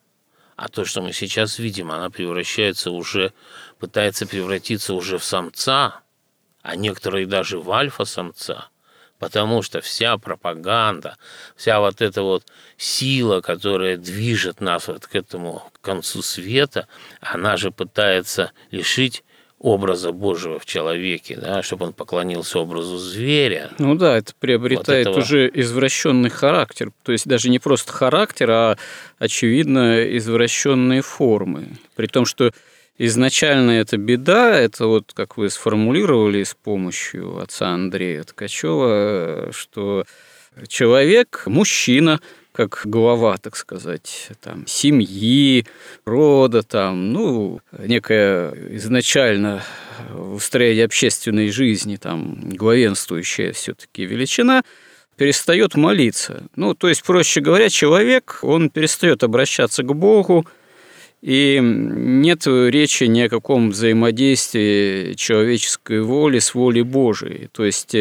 а 0.60 0.68
то, 0.68 0.84
что 0.84 1.00
мы 1.00 1.14
сейчас 1.14 1.58
видим, 1.58 1.90
она 1.90 2.10
превращается 2.10 2.90
уже, 2.90 3.32
пытается 3.80 4.26
превратиться 4.26 4.94
уже 4.94 5.18
в 5.18 5.24
самца, 5.24 6.02
а 6.62 6.76
некоторые 6.76 7.26
даже 7.26 7.58
в 7.58 7.72
альфа-самца, 7.72 8.68
потому 9.18 9.62
что 9.62 9.80
вся 9.80 10.18
пропаганда, 10.18 11.16
вся 11.56 11.80
вот 11.80 12.02
эта 12.02 12.22
вот 12.22 12.44
сила, 12.76 13.40
которая 13.40 13.96
движет 13.96 14.60
нас 14.60 14.88
вот 14.88 15.06
к 15.06 15.16
этому 15.16 15.64
концу 15.80 16.22
света, 16.22 16.86
она 17.20 17.56
же 17.56 17.70
пытается 17.70 18.52
лишить 18.70 19.24
образа 19.60 20.10
Божьего 20.10 20.58
в 20.58 20.64
человеке, 20.64 21.36
да, 21.36 21.62
чтобы 21.62 21.86
он 21.86 21.92
поклонился 21.92 22.58
образу 22.58 22.96
зверя. 22.96 23.70
Ну 23.78 23.94
да, 23.94 24.16
это 24.16 24.32
приобретает 24.38 25.06
вот 25.06 25.12
этого... 25.12 25.22
уже 25.22 25.50
извращенный 25.52 26.30
характер. 26.30 26.92
То 27.02 27.12
есть 27.12 27.28
даже 27.28 27.50
не 27.50 27.58
просто 27.58 27.92
характер, 27.92 28.50
а, 28.50 28.78
очевидно, 29.18 30.16
извращенные 30.16 31.02
формы. 31.02 31.76
При 31.94 32.06
том, 32.06 32.24
что 32.24 32.52
изначально 33.06 33.72
это 33.72 33.96
беда, 33.96 34.58
это 34.58 34.86
вот, 34.86 35.12
как 35.14 35.36
вы 35.36 35.50
сформулировали 35.50 36.42
с 36.42 36.54
помощью 36.54 37.38
отца 37.38 37.68
Андрея 37.68 38.22
Ткачева, 38.24 39.50
что 39.52 40.04
человек, 40.68 41.44
мужчина– 41.46 42.20
как 42.52 42.82
глава, 42.84 43.36
так 43.38 43.56
сказать, 43.56 44.30
там, 44.40 44.66
семьи, 44.66 45.66
рода, 46.04 46.62
там, 46.62 47.12
ну, 47.12 47.60
некая 47.78 48.52
изначально 48.76 49.62
устроение 50.14 50.84
общественной 50.84 51.50
жизни, 51.50 51.96
там, 51.96 52.38
главенствующая 52.50 53.52
все-таки 53.52 54.04
величина, 54.04 54.62
перестает 55.16 55.74
молиться. 55.74 56.44
Ну, 56.56 56.74
то 56.74 56.88
есть, 56.88 57.02
проще 57.02 57.40
говоря, 57.40 57.68
человек, 57.68 58.40
он 58.42 58.70
перестает 58.70 59.22
обращаться 59.22 59.82
к 59.82 59.94
Богу, 59.94 60.46
и 61.22 61.58
нет 61.62 62.46
речи 62.46 63.04
ни 63.04 63.20
о 63.20 63.28
каком 63.28 63.70
взаимодействии 63.70 65.14
человеческой 65.14 66.02
воли 66.02 66.38
с 66.38 66.54
волей 66.54 66.82
Божией. 66.82 67.48
То 67.52 67.64
есть 67.64 67.94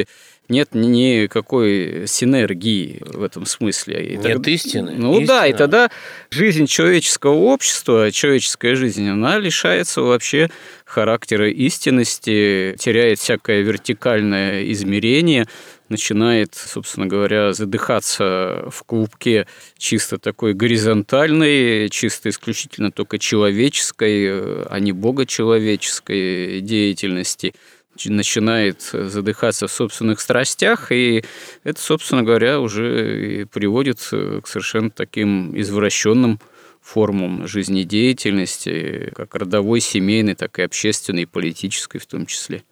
нет 0.50 0.70
никакой 0.74 2.06
синергии 2.08 3.02
в 3.02 3.22
этом 3.22 3.46
смысле. 3.46 4.04
И 4.04 4.12
нет 4.18 4.24
тогда, 4.24 4.52
истины. 4.52 4.96
Ну 4.98 5.14
Истина. 5.14 5.28
да, 5.28 5.48
и 5.48 5.54
тогда 5.54 5.92
жизнь 6.32 6.66
человеческого 6.66 7.36
общества, 7.36 8.12
человеческая 8.12 8.76
жизнь, 8.76 9.08
она 9.08 9.38
лишается 9.38 10.02
вообще 10.02 10.50
характера 10.86 11.50
истинности, 11.52 12.76
теряет 12.80 13.20
всякое 13.20 13.62
вертикальное 13.62 14.64
измерение, 14.72 15.46
начинает, 15.90 16.56
собственно 16.56 17.08
говоря, 17.08 17.54
задыхаться 17.54 18.68
в 18.70 18.84
клубке 18.84 19.48
чисто 19.78 20.18
такой 20.18 20.54
горизонтальной, 20.54 21.90
чисто 21.90 22.30
исключительно 22.30 22.92
только 22.92 23.20
человеческой, 23.20 24.64
а 24.66 24.80
не 24.80 24.92
богочеловеческой 24.92 26.62
деятельности– 26.62 27.54
начинает 28.06 28.82
задыхаться 28.82 29.68
в 29.68 29.72
собственных 29.72 30.22
страстях, 30.22 30.92
и 30.92 31.24
это, 31.64 31.82
собственно 31.82 32.24
говоря, 32.24 32.62
уже 32.62 33.46
приводит 33.52 34.00
к 34.00 34.48
совершенно 34.48 34.90
таким 34.90 35.60
извращенным 35.60 36.40
формам 36.82 37.46
жизнедеятельности, 37.48 39.12
как 39.16 39.36
родовой, 39.36 39.82
семейной, 39.82 40.36
так 40.36 40.60
и 40.60 40.62
общественной, 40.62 41.24
и 41.24 41.26
политической 41.26 42.00
в 42.00 42.06
том 42.06 42.26
числе. 42.26 42.64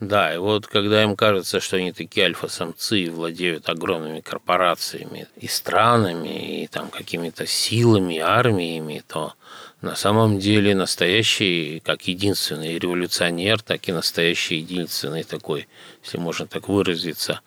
Да, 0.00 0.32
и 0.32 0.38
вот 0.38 0.68
когда 0.68 1.02
им 1.02 1.16
кажется, 1.16 1.58
что 1.58 1.76
они 1.76 1.90
такие 1.92 2.26
альфа-самцы 2.26 3.00
и 3.00 3.10
владеют 3.10 3.68
огромными 3.68 4.20
корпорациями 4.20 5.26
и 5.36 5.48
странами, 5.48 6.62
и 6.62 6.66
там 6.68 6.88
какими-то 6.88 7.46
силами, 7.46 8.18
армиями, 8.18 9.02
то 9.08 9.34
на 9.80 9.96
самом 9.96 10.38
деле 10.38 10.76
настоящий, 10.76 11.80
как 11.84 12.06
единственный 12.06 12.78
революционер, 12.78 13.60
так 13.60 13.88
и 13.88 13.92
настоящий 13.92 14.56
единственный 14.56 15.24
такой, 15.24 15.66
если 16.04 16.18
можно 16.18 16.46
так 16.46 16.68
выразиться, 16.68 17.40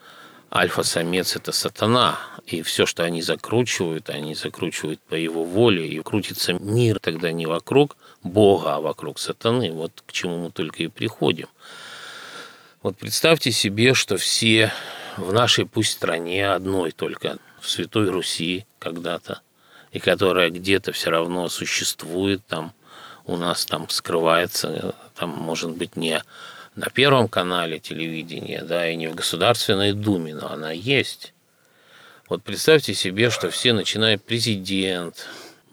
альфа-самец– 0.53 1.35
это 1.37 1.53
сатана. 1.53 2.19
И 2.45 2.63
все, 2.63 2.85
что 2.85 3.03
они 3.03 3.21
закручивают, 3.21 4.09
они 4.09 4.35
закручивают 4.35 4.99
по 4.99 5.15
его 5.15 5.45
воле, 5.45 5.87
и 5.87 6.01
крутится 6.01 6.51
мир 6.51 6.99
тогда 6.99 7.31
не 7.31 7.45
вокруг 7.45 7.95
Бога, 8.23 8.75
а 8.75 8.81
вокруг 8.81 9.19
сатаны. 9.19 9.71
Вот 9.71 10.03
к 10.05 10.11
чему 10.11 10.37
мы 10.37 10.51
только 10.51 10.83
и 10.83 10.87
приходим. 10.87 11.47
Вот 12.81 12.97
представьте 12.97 13.51
себе, 13.51 13.93
что 13.93 14.17
все 14.17 14.71
в 15.17 15.31
нашей 15.33 15.65
пусть 15.65 15.91
стране 15.91 16.49
одной 16.49 16.91
только, 16.91 17.37
в 17.59 17.69
Святой 17.69 18.09
Руси 18.09 18.65
когда-то– 18.79 19.41
и 19.91 19.99
которая 19.99 20.49
где-то 20.49 20.91
все 20.91 21.09
равно 21.09 21.49
существует, 21.49 22.41
там 22.47 22.73
у 23.25 23.37
нас 23.37 23.65
там 23.65 23.89
скрывается, 23.89 24.95
там 25.15 25.29
может 25.29 25.71
быть 25.71 25.95
не 25.95 26.23
на 26.75 26.89
Первом 26.89 27.27
канале 27.27 27.79
телевидения, 27.79 28.63
да, 28.63 28.89
и 28.89 28.95
не 28.95 29.07
в 29.07 29.15
Государственной 29.15 29.91
Думе, 29.91 30.33
но 30.33 30.51
она 30.51 30.71
есть. 30.71 31.33
Вот 32.29 32.43
представьте 32.43 32.93
себе, 32.93 33.29
что 33.29 33.49
все, 33.49 33.73
начиная 33.73 34.17
президент, 34.17 35.27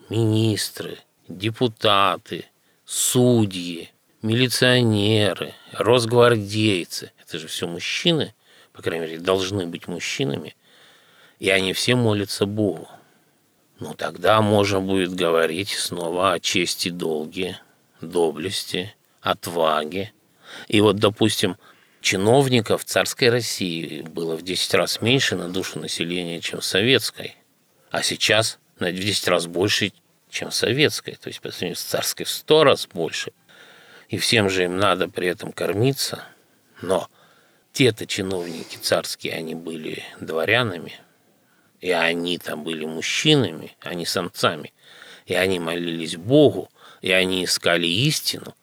министры, 0.08 0.98
депутаты, 1.28 2.46
судьи, 2.84 3.92
милиционеры, 4.22 5.54
росгвардейцы, 5.72 7.12
это 7.22 7.38
же 7.38 7.48
все 7.48 7.66
мужчины, 7.66 8.34
по 8.72 8.82
крайней 8.82 9.06
мере, 9.06 9.18
должны 9.18 9.66
быть 9.66 9.88
мужчинами, 9.88 10.56
и 11.38 11.50
они 11.50 11.72
все 11.72 11.94
молятся 11.94 12.46
Богу 12.46 12.88
ну 13.80 13.94
тогда 13.94 14.40
можно 14.40 14.80
будет 14.80 15.14
говорить 15.14 15.70
снова 15.70 16.32
о 16.32 16.40
чести, 16.40 16.88
долге, 16.88 17.60
доблести, 18.00 18.94
отваге. 19.20 20.12
И 20.66 20.80
вот, 20.80 20.96
допустим, 20.96 21.56
чиновников 22.00 22.84
царской 22.84 23.30
России 23.30 24.02
было 24.02 24.36
в 24.36 24.42
10 24.42 24.74
раз 24.74 25.00
меньше 25.00 25.36
на 25.36 25.48
душу 25.48 25.78
населения, 25.78 26.40
чем 26.40 26.60
советской. 26.60 27.36
А 27.90 28.02
сейчас 28.02 28.58
на 28.78 28.90
10 28.90 29.28
раз 29.28 29.46
больше, 29.46 29.92
чем 30.28 30.50
советской. 30.50 31.12
То 31.12 31.28
есть 31.28 31.40
по 31.40 31.50
сравнению 31.50 31.76
с 31.76 31.82
царской 31.82 32.26
в 32.26 32.30
100 32.30 32.64
раз 32.64 32.88
больше. 32.92 33.32
И 34.08 34.18
всем 34.18 34.48
же 34.48 34.64
им 34.64 34.78
надо 34.78 35.08
при 35.08 35.28
этом 35.28 35.52
кормиться. 35.52 36.24
Но 36.82 37.08
те-то 37.72 38.06
чиновники 38.06 38.76
царские, 38.76 39.34
они 39.34 39.54
были 39.54 40.02
дворянами– 40.20 40.94
и 41.80 41.90
они 41.90 42.38
там 42.38 42.64
были 42.64 42.84
мужчинами, 42.84 43.76
а 43.80 43.94
не 43.94 44.06
самцами, 44.06 44.72
и 45.26 45.34
они 45.34 45.58
молились 45.58 46.16
Богу, 46.16 46.68
и 47.02 47.12
они 47.12 47.44
искали 47.44 47.86
истину, 47.86 48.54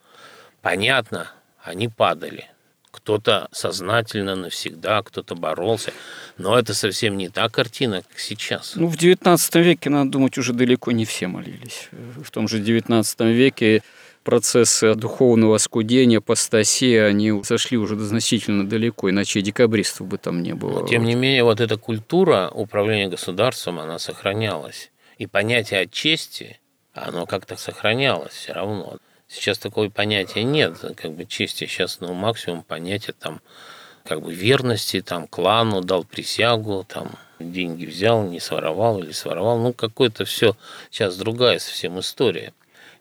понятно, 0.61 1.31
они 1.63 1.87
падали. 1.87 2.49
Кто-то 2.91 3.49
сознательно 3.51 4.35
навсегда, 4.35 5.03
кто-то 5.03 5.35
боролся. 5.35 5.91
Но 6.37 6.57
это 6.57 6.73
совсем 6.73 7.17
не 7.17 7.27
та 7.27 7.49
картина, 7.49 8.03
как 8.03 8.19
сейчас. 8.19 8.73
Ну, 8.75 8.87
в 8.87 8.95
XIX 8.95 9.61
веке, 9.61 9.89
надо 9.89 10.11
думать, 10.11 10.37
уже 10.37 10.53
далеко 10.53 10.91
не 10.91 11.03
все 11.03 11.27
молились. 11.27 11.89
В 11.91 12.31
том 12.31 12.47
же 12.47 12.61
XIX 12.61 13.33
веке 13.33 13.83
процессы 14.25 14.95
духовного 14.95 15.57
скудения, 15.59 16.17
апостасии, 16.17 16.97
они 16.97 17.31
зашли 17.43 17.77
уже 17.77 17.97
значительно 17.97 18.67
далеко, 18.67 19.09
иначе 19.09 19.41
декабристов 19.41 20.07
бы 20.07 20.17
там 20.17 20.41
не 20.41 20.53
было. 20.53 20.81
Но, 20.81 20.87
тем 20.87 21.05
не 21.05 21.13
менее, 21.13 21.43
вот 21.43 21.61
эта 21.61 21.77
культура 21.77 22.49
управления 22.53 23.07
государством, 23.07 23.79
она 23.79 23.99
сохранялась. 23.99 24.91
И 25.19 25.27
понятие 25.27 25.81
о 25.81 25.85
чести, 25.85 26.59
оно 26.93 27.25
как-то 27.27 27.55
сохранялось 27.55 28.33
все 28.33 28.53
равно. 28.53 28.97
Сейчас 29.27 29.59
такого 29.59 29.89
понятия 29.89 30.43
нет, 30.43 30.77
как 30.97 31.13
бы 31.13 31.25
чести 31.25 31.65
сейчас, 31.65 31.99
ну, 32.01 32.13
максимум 32.13 32.63
понятия 32.63 33.13
там 33.13 33.41
как 34.03 34.21
бы 34.21 34.33
верности, 34.33 35.01
там, 35.01 35.27
клану, 35.27 35.81
дал 35.81 36.03
присягу, 36.03 36.85
там, 36.87 37.11
деньги 37.39 37.85
взял, 37.85 38.23
не 38.23 38.39
своровал 38.39 38.99
или 38.99 39.11
своровал. 39.11 39.59
Ну, 39.59 39.73
какое-то 39.73 40.25
все 40.25 40.55
сейчас 40.91 41.17
другая 41.17 41.59
совсем 41.59 41.99
история. 41.99 42.53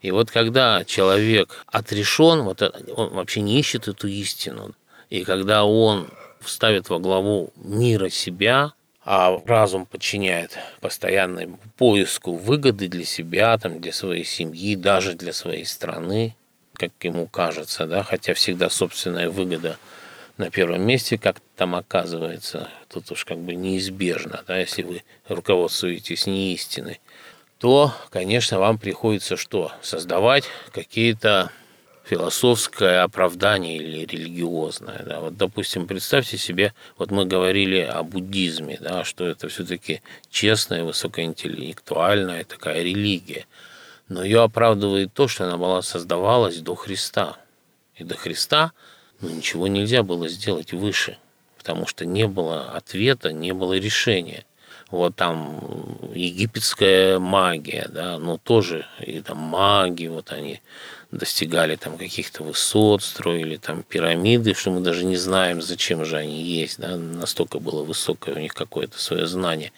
И 0.04 0.10
вот 0.10 0.30
когда 0.30 0.84
человек 0.84 1.64
отрешен, 1.66 2.42
вот 2.42 2.60
он 2.94 3.14
вообще 3.14 3.40
не 3.40 3.58
ищет 3.58 3.88
эту 3.88 4.06
истину, 4.06 4.74
и 5.08 5.24
когда 5.24 5.64
он 5.64 6.08
ставит 6.44 6.90
во 6.90 6.98
главу 6.98 7.54
мира 7.56 8.10
себя, 8.10 8.74
а 9.02 9.40
разум 9.46 9.86
подчиняет 9.86 10.58
постоянному 10.82 11.58
поиску 11.78 12.34
выгоды 12.34 12.88
для 12.88 13.06
себя, 13.06 13.56
там, 13.56 13.80
для 13.80 13.94
своей 13.94 14.24
семьи, 14.24 14.76
даже 14.76 15.14
для 15.14 15.32
своей 15.32 15.64
страны, 15.64 16.36
как 16.74 16.92
ему 17.00 17.26
кажется, 17.26 17.86
да, 17.86 18.02
хотя 18.02 18.34
всегда 18.34 18.68
собственная 18.68 19.30
выгода 19.30 19.78
на 20.36 20.50
первом 20.50 20.82
месте, 20.82 21.16
как 21.16 21.40
там 21.56 21.74
оказывается, 21.74 22.68
тут 22.90 23.10
уж 23.10 23.24
как 23.24 23.38
бы 23.38 23.54
неизбежно, 23.54 24.44
да, 24.46 24.58
если 24.58 24.82
вы 24.82 25.02
руководствуетесь 25.28 26.26
не 26.26 26.52
истиной, 26.52 27.00
то, 27.58 27.92
конечно, 28.10 28.58
вам 28.58 28.78
приходится 28.78 29.36
что? 29.36 29.72
Создавать 29.82 30.44
какие-то 30.72 31.50
философское 32.04 33.02
оправдание 33.02 33.76
или 33.76 34.04
религиозное. 34.04 35.02
Да. 35.04 35.20
Вот, 35.20 35.36
допустим, 35.36 35.86
представьте 35.86 36.36
себе, 36.36 36.74
вот 36.98 37.10
мы 37.10 37.24
говорили 37.24 37.78
о 37.78 38.02
буддизме, 38.02 38.78
да, 38.80 39.04
что 39.04 39.26
это 39.26 39.48
все-таки 39.48 40.02
честная, 40.30 40.84
высокоинтеллектуальная 40.84 42.44
такая 42.44 42.82
религия. 42.82 43.46
Но 44.08 44.22
ее 44.22 44.42
оправдывает 44.42 45.14
то, 45.14 45.28
что 45.28 45.44
она 45.44 45.56
была 45.56 45.80
создавалась 45.80 46.58
до 46.58 46.74
Христа. 46.74 47.38
И 47.96 48.04
до 48.04 48.16
Христа 48.16 48.72
ну, 49.20 49.30
ничего 49.30 49.66
нельзя 49.66 50.02
было 50.02 50.28
сделать 50.28 50.72
выше, 50.72 51.16
потому 51.56 51.86
что 51.86 52.04
не 52.04 52.26
было 52.26 52.72
ответа, 52.72 53.32
не 53.32 53.52
было 53.52 53.74
решения 53.74 54.44
вот 54.90 55.16
там 55.16 55.60
египетская 56.14 57.18
магия, 57.18 57.88
да, 57.92 58.18
но 58.18 58.38
тоже 58.38 58.86
и 59.00 59.20
там 59.20 59.38
маги, 59.38 60.06
вот 60.06 60.32
они 60.32 60.60
достигали 61.10 61.76
там 61.76 61.96
каких-то 61.96 62.42
высот, 62.42 63.02
строили 63.02 63.56
там 63.56 63.82
пирамиды, 63.82 64.54
что 64.54 64.70
мы 64.70 64.80
даже 64.80 65.04
не 65.04 65.16
знаем, 65.16 65.62
зачем 65.62 66.04
же 66.04 66.16
они 66.16 66.42
есть, 66.42 66.78
да, 66.78 66.96
настолько 66.96 67.58
было 67.58 67.84
высокое 67.84 68.34
у 68.34 68.38
них 68.38 68.54
какое-то 68.54 68.98
свое 68.98 69.26
знание. 69.26 69.72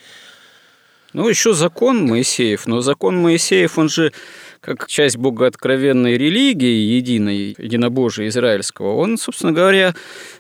Ну, 1.13 1.29
еще 1.29 1.55
закон 1.55 2.05
Моисеев, 2.05 2.67
но 2.67 2.81
закон 2.81 3.17
Моисеев, 3.17 3.79
он 3.79 3.89
же 3.89 4.13
как 4.61 4.87
часть 4.89 5.17
богооткровенной 5.17 6.19
религии, 6.19 6.95
единой, 6.97 7.55
единобожия 7.57 8.29
израильского, 8.29 8.97
он, 8.97 9.17
собственно 9.17 9.53
говоря, 9.53 9.95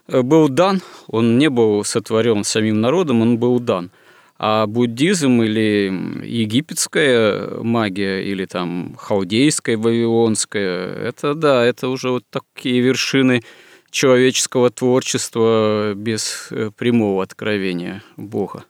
был 0.08 0.48
дан, 0.48 0.82
он 1.06 1.38
не 1.38 1.48
был 1.48 1.84
сотворен 1.84 2.44
самим 2.44 2.80
народом, 2.80 3.22
он 3.22 3.38
был 3.38 3.60
дан– 3.60 3.90
а 4.38 4.66
буддизм 4.66 5.42
или 5.42 5.90
египетская 6.24 7.60
магия, 7.62 8.22
или 8.22 8.44
там 8.44 8.94
халдейская, 8.98 9.76
вавилонская, 9.78 10.94
это 10.94 11.34
да, 11.34 11.64
это 11.64 11.88
уже 11.88 12.10
вот 12.10 12.24
такие 12.30 12.80
вершины 12.80 13.42
человеческого 13.90 14.70
творчества 14.70 15.94
без 15.94 16.48
э, 16.50 16.70
прямого 16.76 17.22
откровения 17.22 18.02
Бога. 18.16 18.64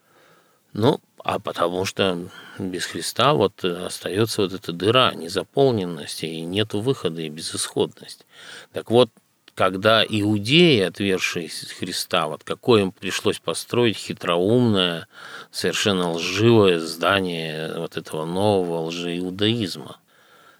Ну, 0.73 1.01
а 1.25 1.41
потому 1.41 1.85
что 1.85 2.29
без 2.61 2.85
Христа 2.85 3.35
вот 3.35 3.65
остается 3.65 4.43
вот 4.43 4.53
эта 4.53 4.73
дыра, 4.73 5.13
незаполненность, 5.15 6.23
и 6.23 6.43
нет 6.43 6.75
выхода, 6.75 7.23
и 7.23 7.29
безысходность. 7.29 8.25
Так 8.73 8.93
вот, 8.93 9.11
когда 9.57 10.05
иудеи, 10.05 10.81
отвергшие 10.81 11.49
Христа, 11.79 12.29
вот 12.29 12.45
какое 12.45 12.83
им 12.83 12.92
пришлось 12.92 13.38
построить 13.38 13.97
хитроумное, 13.97 15.09
совершенно 15.51 16.12
лживое 16.12 16.79
здание 16.79 17.73
вот 17.79 17.97
этого 17.97 18.27
нового 18.27 18.83
лжеиудаизма. 18.88 19.99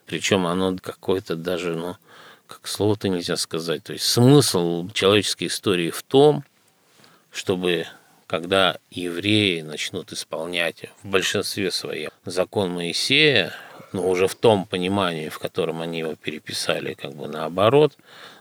Причем 0.07 0.47
оно 0.47 0.77
какое-то 0.83 1.37
даже, 1.37 1.75
ну, 1.75 1.97
как 2.47 2.67
слово-то 2.67 3.11
нельзя 3.11 3.37
сказать. 3.37 3.85
То 3.85 3.93
есть 3.93 4.07
смысл 4.07 4.89
человеческой 4.95 5.49
истории 5.49 5.91
в 5.91 6.03
том, 6.03 6.43
чтобы 7.31 7.87
когда 8.27 8.79
евреи 8.91 9.61
начнут 9.61 10.11
исполнять 10.13 10.85
в 11.03 11.09
большинстве 11.09 11.71
своем 11.71 12.11
закон 12.25 12.71
Моисея, 12.71 13.53
но 13.93 14.09
уже 14.09 14.27
в 14.27 14.35
том 14.35 14.65
понимании, 14.65 15.29
в 15.29 15.39
котором 15.39 15.83
они 15.83 15.99
его 15.99 16.15
переписали, 16.15 16.95
как 16.95 17.15
бы 17.15 17.29
наоборот, 17.29 17.97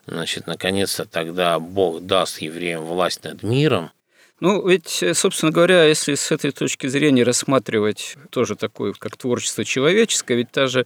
значит, 0.08 0.48
наконец-то 0.48 1.06
тогда 1.06 1.60
Бог 1.60 2.02
даст 2.02 2.42
евреям 2.42 2.84
власть 2.84 3.24
над 3.24 3.44
миром. 3.44 3.92
Ну, 4.40 4.68
ведь, 4.68 5.04
собственно 5.14 5.52
говоря, 5.52 5.86
если 5.86 6.16
с 6.16 6.32
этой 6.32 6.52
точки 6.52 6.88
зрения 6.88 7.24
рассматривать 7.24 8.18
тоже 8.30 8.56
такое, 8.56 8.94
как 8.94 9.16
творчество 9.16 9.64
человеческое, 9.64 10.36
ведь 10.36 10.52
та 10.52 10.68
же 10.68 10.86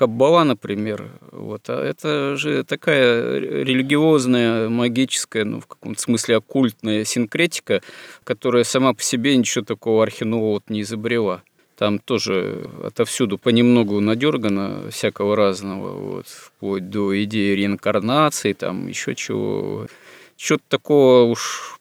Каббала, 0.00 0.44
например, 0.44 1.10
вот, 1.30 1.68
а 1.68 1.84
это 1.84 2.34
же 2.34 2.64
такая 2.64 3.38
религиозная, 3.38 4.70
магическая, 4.70 5.44
ну, 5.44 5.60
в 5.60 5.66
каком-то 5.66 6.00
смысле 6.00 6.38
оккультная 6.38 7.04
синкретика, 7.04 7.82
которая 8.24 8.64
сама 8.64 8.94
по 8.94 9.02
себе 9.02 9.36
ничего 9.36 9.62
такого 9.62 10.02
архинового 10.02 10.62
не 10.68 10.80
изобрела. 10.80 11.42
Там 11.80 11.98
тоже 11.98 12.68
отовсюду 12.84 13.38
понемногу 13.38 14.00
надергано 14.00 14.90
всякого 14.90 15.34
разного, 15.34 15.92
вот, 15.92 16.26
вплоть 16.26 16.90
до 16.90 17.24
идеи 17.24 17.54
реинкарнации, 17.54 18.52
там 18.52 18.86
еще 18.86 19.14
чего. 19.14 19.86
Чего-то 20.36 20.64
такого 20.68 21.22
уж 21.22 21.78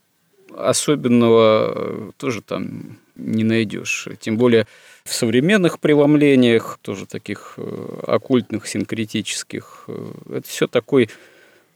особенного 0.55 2.13
тоже 2.15 2.41
там 2.41 2.97
не 3.17 3.43
найдешь. 3.43 4.07
Тем 4.21 4.38
более 4.38 4.67
в 5.03 5.13
современных 5.13 5.81
преломлениях, 5.81 6.79
тоже 6.81 7.05
таких 7.05 7.55
э, 7.57 8.03
оккультных, 8.07 8.67
синкретических, 8.67 9.83
э, 9.89 10.12
это 10.35 10.47
все 10.47 10.67
такой, 10.67 11.09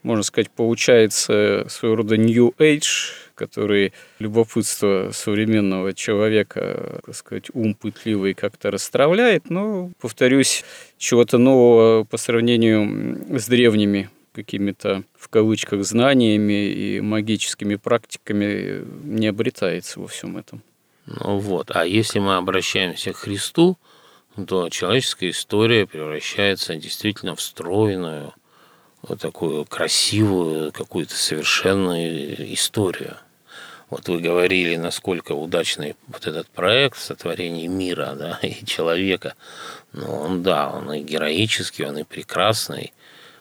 можно 0.02 0.22
сказать, 0.22 0.50
получается 0.50 1.66
своего 1.68 1.96
рода 1.96 2.16
New 2.16 2.54
Age, 2.56 3.12
который 3.34 3.92
любопытство 4.18 5.10
современного 5.12 5.92
человека, 5.94 7.00
так 7.04 7.14
сказать, 7.14 7.50
ум 7.52 7.74
пытливый 7.74 8.34
как-то 8.34 8.70
расстравляет, 8.70 9.50
но, 9.50 9.90
повторюсь, 10.00 10.64
чего-то 10.98 11.38
нового 11.38 12.04
по 12.04 12.16
сравнению 12.16 13.38
с 13.38 13.46
древними 13.46 14.10
какими-то 14.34 15.04
в 15.16 15.28
кавычках 15.28 15.84
знаниями 15.84 16.66
и 16.66 17.00
магическими 17.00 17.76
практиками 17.76 18.84
не 19.04 19.28
обретается 19.28 20.00
во 20.00 20.08
всем 20.08 20.36
этом. 20.36 20.62
Ну 21.06 21.38
вот, 21.38 21.70
а 21.74 21.86
если 21.86 22.18
мы 22.18 22.36
обращаемся 22.36 23.12
к 23.12 23.18
Христу, 23.18 23.78
то 24.48 24.68
человеческая 24.68 25.30
история 25.30 25.86
превращается 25.86 26.74
действительно 26.74 27.36
в 27.36 27.40
стройную, 27.40 28.34
вот 29.02 29.20
такую 29.20 29.64
красивую, 29.66 30.72
какую-то 30.72 31.14
совершенную 31.14 32.52
историю. 32.54 33.16
Вот 33.94 34.08
вы 34.08 34.18
говорили, 34.18 34.74
насколько 34.74 35.34
удачный 35.34 35.94
вот 36.08 36.26
этот 36.26 36.48
проект 36.48 36.98
сотворения 36.98 37.68
мира 37.68 38.16
да, 38.18 38.40
и 38.42 38.64
человека. 38.66 39.36
Ну, 39.92 40.10
он, 40.10 40.42
да, 40.42 40.68
он 40.68 40.92
и 40.92 41.00
героический, 41.00 41.84
он 41.84 41.98
и 41.98 42.02
прекрасный, 42.02 42.92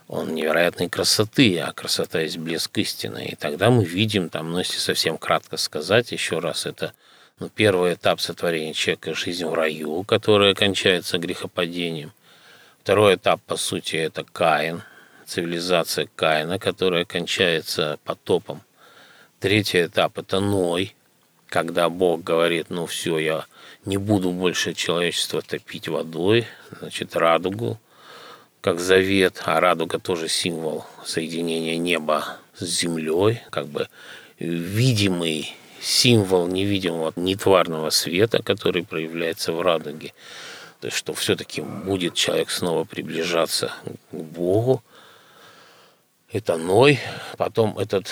он 0.08 0.36
невероятной 0.36 0.90
красоты, 0.90 1.58
а 1.58 1.74
красота 1.74 2.22
есть 2.22 2.38
блеск 2.38 2.78
истины. 2.78 3.30
И 3.32 3.36
тогда 3.36 3.72
мы 3.72 3.84
видим, 3.84 4.30
там, 4.30 4.52
ну, 4.52 4.60
если 4.60 4.78
совсем 4.78 5.18
кратко 5.18 5.58
сказать, 5.58 6.12
еще 6.12 6.38
раз, 6.38 6.68
это 6.68 6.94
ну, 7.40 7.50
первый 7.50 7.96
этап 7.96 8.22
сотворения 8.22 8.76
человека– 8.76 9.14
жизнь 9.16 9.46
в 9.46 9.56
раю, 9.56 10.04
которая 10.04 10.54
кончается 10.54 11.18
грехопадением. 11.18 12.12
Второй 12.84 13.16
этап, 13.16 13.42
по 13.42 13.56
сути, 13.56 13.96
это 13.96 14.24
Каин, 14.24 14.84
цивилизация 15.26 16.08
Каина, 16.16 16.60
которая 16.60 17.06
кончается 17.06 17.98
потопом– 18.04 18.62
Третий 19.44 19.88
этап– 19.88 20.18
это 20.20 20.40
Ной, 20.40 20.96
когда 21.50 21.90
Бог 21.90 22.24
говорит, 22.24 22.70
ну 22.70 22.86
все, 22.86 23.18
я 23.18 23.46
не 23.84 23.98
буду 23.98 24.32
больше 24.32 24.74
человечество 24.74 25.42
топить 25.42 25.90
водой, 25.90 26.48
значит, 26.80 27.18
радугу, 27.18 27.78
как 28.62 28.80
завет, 28.80 29.42
а 29.44 29.60
радуга 29.60 30.00
тоже 30.00 30.30
символ 30.30 30.86
соединения 31.04 31.76
неба 31.76 32.38
с 32.56 32.64
землей, 32.64 33.42
как 33.50 33.68
бы 33.68 33.90
видимый 34.40 35.54
символ 35.82 36.48
невидимого 36.48 37.12
нетварного 37.18 37.90
света, 37.90 38.42
который 38.42 38.86
проявляется 38.86 39.52
в 39.52 39.62
радуге. 39.62 40.14
То 40.80 40.88
есть, 40.88 40.96
что 40.96 41.14
все-таки 41.14 41.60
будет 41.60 42.14
человек 42.14 42.50
снова 42.50 42.86
приближаться 42.86 43.74
к 44.10 44.16
Богу. 44.16 44.82
Это 46.32 46.56
Ной. 46.56 47.02
Потом 47.36 47.78
этот 47.78 48.08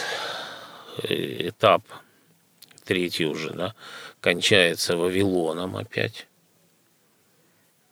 этап, 1.04 1.84
третий 2.84 3.26
уже, 3.26 3.52
да, 3.52 3.76
кончается 4.20 4.98
Вавилоном 4.98 5.78
опять. 5.78 6.28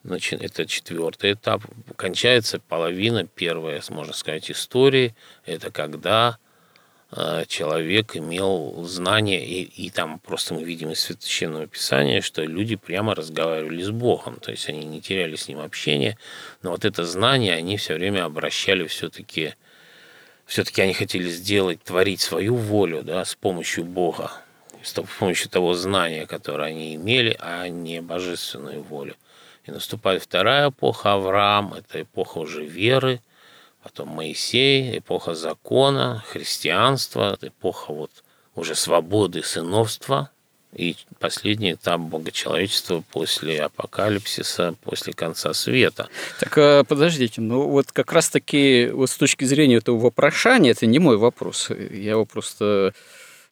Значит, 0.04 0.42
это 0.42 0.66
четвертый 0.66 1.34
этап. 1.34 1.62
Кончается 1.98 2.60
половина, 2.60 3.26
первая, 3.26 3.82
можно 3.90 4.14
сказать, 4.14 4.50
истории. 4.50 5.14
Это 5.46 5.72
когда 5.72 6.38
э, 7.12 7.44
человек 7.48 8.16
имел 8.16 8.84
знания, 8.86 9.46
и, 9.46 9.64
и 9.64 9.90
там 9.90 10.20
просто 10.20 10.54
мы 10.54 10.64
видим 10.64 10.92
из 10.92 11.02
Священного 11.02 11.68
Писания, 11.68 12.22
что 12.22 12.44
люди 12.44 12.78
прямо 12.78 13.14
разговаривали 13.14 13.82
с 13.82 13.92
Богом, 13.92 14.40
то 14.40 14.52
есть 14.52 14.70
они 14.70 14.86
не 14.86 15.02
теряли 15.02 15.36
с 15.36 15.50
Ним 15.50 15.60
общение, 15.60 16.18
но 16.62 16.72
вот 16.72 16.86
это 16.86 17.04
знание 17.04 17.56
они 17.56 17.76
все 17.76 17.96
время 17.96 18.24
обращали 18.24 18.88
все-таки, 18.88 19.54
все-таки 20.50 20.82
они 20.82 20.94
хотели 20.94 21.30
сделать, 21.30 21.84
творить 21.84 22.22
свою 22.22 22.56
волю 22.56 23.04
да, 23.04 23.24
с 23.24 23.36
помощью 23.36 23.86
Бога, 23.86 24.32
с 24.82 24.92
помощью 25.20 25.48
того 25.48 25.76
знания, 25.76 26.26
которое 26.26 26.70
они 26.70 26.96
имели, 26.96 27.38
а 27.40 27.68
не 27.68 28.02
божественную 28.02 28.82
волю. 28.82 29.16
И 29.66 29.72
наступает 29.72 30.24
вторая 30.24 30.70
эпоха 30.70 31.14
Авраам, 31.14 31.76
это 31.76 32.02
эпоха 32.02 32.40
уже 32.40 32.66
веры, 32.66 33.22
потом 33.84 34.10
Моисей, 34.10 34.98
эпоха 34.98 35.36
закона, 35.36 36.24
христианства, 36.28 37.38
эпоха 37.40 37.94
вот 37.94 38.24
уже 38.56 38.74
свободы, 38.74 39.44
сыновства, 39.44 40.32
и 40.74 40.96
последний 41.20 41.74
этап 41.74 42.02
богочеловечества 42.02 43.04
после 43.12 43.62
апокалипсиса, 43.64 44.76
после 44.84 45.14
конца 45.14 45.54
света. 45.54 46.08
Так 46.40 46.58
а, 46.58 46.84
подождите, 46.84 47.42
ну 47.42 47.68
вот 47.68 47.92
как 47.92 48.14
раз-таки 48.14 48.90
вот 48.92 49.10
с 49.10 49.18
точки 49.18 49.46
зрения 49.46 49.78
этого 49.78 49.98
вопрошания, 49.98 50.72
это 50.72 50.86
не 50.86 51.00
мой 51.00 51.18
вопрос, 51.18 51.70
я 51.70 52.12
его 52.12 52.26
просто 52.26 52.94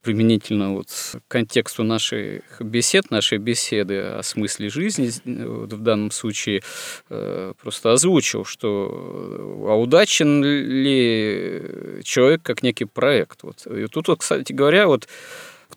применительно 0.04 0.74
вот 0.74 0.88
к 0.88 1.20
контексту 1.28 1.84
наших 1.84 2.62
бесед, 2.62 3.12
нашей 3.12 3.40
беседы 3.40 4.00
о 4.00 4.24
смысле 4.24 4.70
жизни 4.70 5.12
вот 5.26 5.74
в 5.74 5.82
данном 5.82 6.12
случае 6.12 6.62
э, 7.10 7.54
просто 7.62 7.92
озвучил, 7.92 8.46
что 8.46 9.66
а 9.68 9.76
удачен 9.76 10.44
ли 10.44 12.04
человек 12.04 12.42
как 12.44 12.64
некий 12.64 12.86
проект. 12.86 13.44
Вот. 13.44 13.66
И 13.68 13.88
тут, 13.88 14.08
вот, 14.08 14.20
кстати 14.20 14.54
говоря, 14.54 14.88
вот 14.88 15.10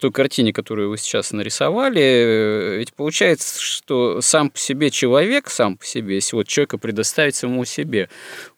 той 0.00 0.12
картине, 0.12 0.52
которую 0.52 0.90
вы 0.90 0.98
сейчас 0.98 1.32
нарисовали, 1.32 2.02
э, 2.02 2.76
ведь 2.78 2.92
получается, 2.94 3.60
что 3.60 4.20
сам 4.20 4.50
по 4.50 4.58
себе 4.58 4.90
человек, 4.90 5.50
сам 5.50 5.76
по 5.76 5.84
себе, 5.84 6.16
если 6.16 6.36
вот 6.36 6.48
человека 6.48 6.78
предоставить 6.78 7.34
самому 7.34 7.64
себе, 7.64 8.08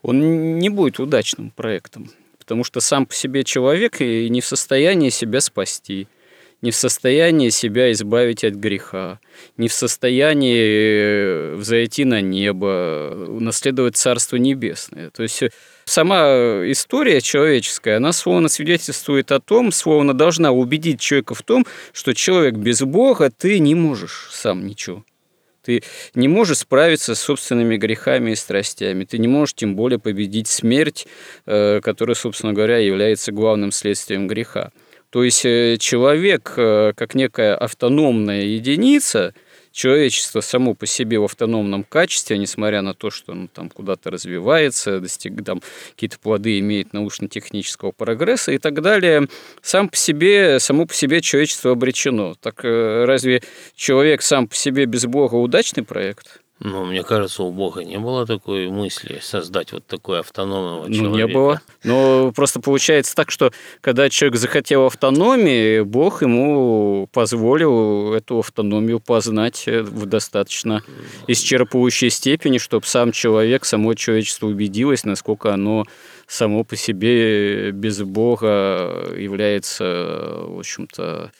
он 0.03 0.59
не 0.59 0.69
будет 0.69 0.99
удачным 0.99 1.51
проектом 1.51 2.11
потому 2.39 2.65
что 2.65 2.81
сам 2.81 3.07
по 3.07 3.15
себе 3.15 3.45
человек 3.45 4.01
и 4.01 4.29
не 4.29 4.41
в 4.41 4.47
состоянии 4.47 5.11
себя 5.11 5.41
спасти, 5.41 6.09
не 6.63 6.71
в 6.71 6.77
состоянии 6.77 7.51
себя 7.51 7.91
избавить 7.93 8.45
от 8.45 8.55
греха, 8.55 9.19
не 9.57 9.69
в 9.69 9.73
состоянии 9.73 10.57
э, 10.57 11.55
взойти 11.57 12.05
на 12.05 12.21
небо, 12.21 13.15
наследовать 13.41 13.97
Царство 13.97 14.37
Небесное. 14.37 15.11
То 15.11 15.25
есть 15.25 15.43
э, 15.43 15.51
сама 15.85 16.23
история 16.71 17.21
человеческая, 17.21 17.97
она 17.97 18.13
словно 18.13 18.49
свидетельствует 18.49 19.33
о 19.33 19.41
том, 19.41 19.73
словно 19.73 20.15
должна 20.15 20.53
убедить 20.53 21.01
человека 21.01 21.35
в 21.35 21.43
том, 21.43 21.67
что 21.93 22.15
человек 22.15 22.55
без 22.55 22.81
Бога, 22.83 23.31
ты 23.37 23.59
не 23.59 23.75
можешь 23.75 24.29
сам 24.31 24.65
ничего. 24.65 25.05
Ты 25.65 25.83
не 26.15 26.27
можешь 26.27 26.59
справиться 26.59 27.15
с 27.15 27.21
собственными 27.21 27.77
грехами 27.77 28.33
и 28.33 28.37
страстями. 28.37 29.05
Ты 29.05 29.19
не 29.19 29.29
можешь 29.29 29.55
тем 29.55 29.77
более 29.77 30.01
победить 30.01 30.49
смерть, 30.49 31.07
э, 31.47 31.81
которая, 31.81 32.17
собственно 32.17 32.53
говоря, 32.53 32.79
является 32.79 33.33
главным 33.33 33.71
следствием 33.71 34.27
греха. 34.27 34.73
То 35.13 35.23
есть 35.23 35.45
э, 35.45 35.77
человек, 35.79 36.55
э, 36.57 36.93
как 36.97 37.15
некая 37.15 37.55
автономная 37.55 38.43
единица– 38.43 39.35
человечество 39.73 40.41
само 40.41 40.75
по 40.75 40.87
себе 40.87 41.19
в 41.19 41.25
автономном 41.25 41.83
качестве, 41.83 42.39
несмотря 42.39 42.83
на 42.83 42.95
то, 42.95 43.11
что 43.11 43.33
оно 43.33 43.49
там 43.53 43.69
куда-то 43.71 44.11
развивается, 44.11 45.01
достиг, 45.01 45.45
там 45.45 45.61
какие-то 45.91 46.19
плоды 46.19 46.59
имеет 46.61 46.93
научно-технического 46.93 47.91
прогресса 47.91 48.53
и 48.53 48.59
так 48.59 48.81
далее, 48.81 49.27
сам 49.63 49.89
по 49.89 49.97
себе, 49.97 50.61
само 50.61 50.87
по 50.87 50.95
себе 50.95 51.21
человечество 51.21 51.73
обречено. 51.73 52.35
Так 52.41 52.65
э, 52.65 53.05
разве 53.05 53.43
человек 53.75 54.23
сам 54.23 54.47
по 54.47 54.55
себе 54.55 54.85
без 54.85 55.07
Бога 55.07 55.35
удачный 55.37 55.83
проект? 55.83 56.42
Ну, 56.65 56.85
мне 56.85 57.03
кажется, 57.03 57.43
у 57.43 57.51
Бога 57.51 57.83
не 57.83 57.99
было 57.99 58.25
такой 58.25 58.69
мысли 58.69 59.19
создать 59.21 59.73
вот 59.73 59.85
такой 59.85 60.21
автономного 60.21 60.93
человека. 60.93 61.09
Ну, 61.09 61.17
не 61.17 61.27
было. 61.27 61.61
Но 61.83 62.33
просто 62.33 62.61
получается 62.61 63.17
так, 63.17 63.33
что 63.33 63.53
когда 63.81 64.09
человек 64.09 64.39
захотел 64.39 64.87
автономии, 64.87 65.81
Бог 65.81 66.23
ему 66.23 67.09
позволил 67.13 68.15
эту 68.15 68.39
автономию 68.39 69.01
познать 69.01 69.67
в 69.67 70.07
достаточно 70.07 70.85
исчерпывающей 71.27 72.11
степени, 72.11 72.59
чтобы 72.59 72.87
сам 72.87 73.11
человек, 73.11 73.65
само 73.65 73.95
человечество 73.95 74.47
убедилось, 74.47 75.03
насколько 75.03 75.53
оно 75.53 75.85
само 76.29 76.63
по 76.63 76.77
себе 76.77 77.73
без 77.73 78.01
Бога 78.03 79.13
является, 79.17 80.45
в 80.47 80.61
общем-то, 80.61 81.33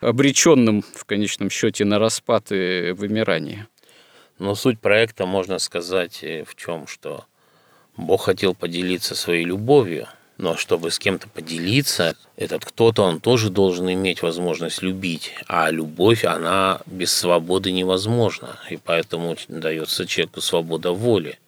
обреченным 0.00 0.82
в 0.94 1.04
конечном 1.04 1.50
счете 1.50 1.84
на 1.84 1.98
распад 1.98 2.46
и 2.50 2.92
вымирание. 2.96 3.66
Но 4.38 4.54
суть 4.54 4.78
проекта, 4.78 5.26
можно 5.26 5.58
сказать, 5.58 6.22
э, 6.22 6.44
в 6.44 6.54
чем, 6.54 6.86
что 6.86 7.24
Бог 7.96 8.24
хотел 8.24 8.54
поделиться 8.54 9.14
своей 9.14 9.44
любовью, 9.44 10.06
но 10.36 10.56
чтобы 10.56 10.92
с 10.92 11.00
кем-то 11.00 11.28
поделиться, 11.28 12.14
этот 12.36 12.64
кто-то, 12.64 13.02
он 13.02 13.18
тоже 13.18 13.50
должен 13.50 13.92
иметь 13.92 14.22
возможность 14.22 14.82
любить. 14.82 15.34
А 15.48 15.68
любовь, 15.70 16.24
она 16.24 16.80
без 16.86 17.12
свободы 17.12 17.72
невозможна. 17.72 18.60
И 18.70 18.76
поэтому 18.76 19.36
дается 19.48 20.06
человеку 20.06 20.40
свобода 20.40 20.92
воли. 20.92 21.40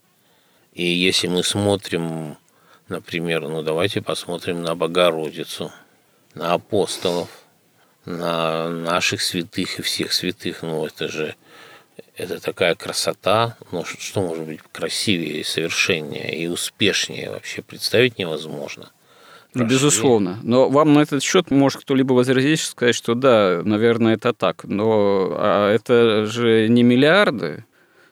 И 0.72 0.84
если 0.84 1.28
мы 1.28 1.44
смотрим, 1.44 2.36
например, 2.88 3.42
ну 3.42 3.62
давайте 3.62 4.02
посмотрим 4.02 4.62
на 4.62 4.74
Богородицу, 4.74 5.70
на 6.34 6.54
апостолов, 6.54 7.28
на 8.04 8.68
наших 8.68 9.22
святых 9.22 9.78
и 9.78 9.82
всех 9.82 10.12
святых, 10.12 10.62
ну 10.62 10.84
это 10.84 11.06
же 11.06 11.36
это 12.16 12.40
такая 12.40 12.74
красота, 12.74 13.56
ну 13.72 13.84
что 13.84 14.22
может 14.22 14.44
быть 14.44 14.60
красивее, 14.72 15.44
совершеннее 15.44 16.36
и 16.36 16.46
успешнее 16.46 17.30
вообще 17.30 17.62
представить 17.62 18.18
невозможно. 18.18 18.90
Прошли. 19.52 19.68
Безусловно. 19.68 20.38
Но 20.42 20.68
вам 20.68 20.92
на 20.94 21.00
этот 21.00 21.22
счет 21.22 21.50
может 21.50 21.80
кто-либо 21.80 22.12
возразить, 22.12 22.60
сказать, 22.60 22.94
что 22.94 23.14
да, 23.14 23.62
наверное, 23.64 24.14
это 24.14 24.32
так. 24.32 24.62
Но 24.64 25.32
а 25.36 25.72
это 25.72 26.26
же 26.26 26.68
не 26.68 26.84
миллиарды 26.84 27.64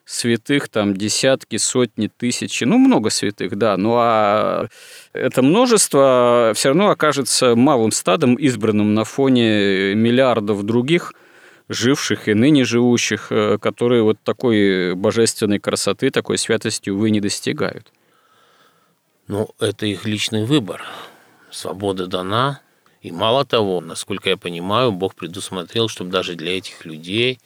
святых, 0.05 0.69
там 0.69 0.97
десятки, 0.97 1.59
сотни, 1.59 2.09
тысячи, 2.09 2.65
ну, 2.65 2.79
много 2.79 3.11
святых, 3.11 3.57
да. 3.57 3.77
Ну, 3.77 3.95
а 3.99 4.67
это 5.13 5.43
множество 5.43 6.53
все 6.57 6.71
равно 6.71 6.89
окажется 6.89 7.55
малым 7.55 7.93
стадом, 7.93 8.35
избранным 8.35 8.95
на 8.95 9.05
фоне 9.05 9.95
миллиардов 9.95 10.65
других– 10.65 11.13
живших 11.69 12.29
и 12.29 12.35
ныне 12.35 12.65
живущих, 12.65 13.31
э, 13.31 13.59
которые 13.59 14.03
вот 14.03 14.19
такой 14.23 14.95
божественной 14.95 15.59
красоты, 15.59 16.11
такой 16.11 16.39
святости, 16.39 16.91
увы, 16.91 17.11
не 17.11 17.21
достигают. 17.21 17.93
Ну, 19.27 19.51
это 19.61 19.87
их 19.87 20.07
личный 20.07 20.45
выбор. 20.45 20.83
Свобода 21.51 22.07
дана. 22.07 22.61
И 23.03 23.13
мало 23.13 23.45
того, 23.45 23.81
насколько 23.81 24.29
я 24.31 24.37
понимаю, 24.37 24.91
Бог 24.91 25.15
предусмотрел, 25.15 25.89
чтобы 25.89 26.11
даже 26.11 26.35
для 26.35 26.57
этих 26.57 26.85
людей 26.85 27.39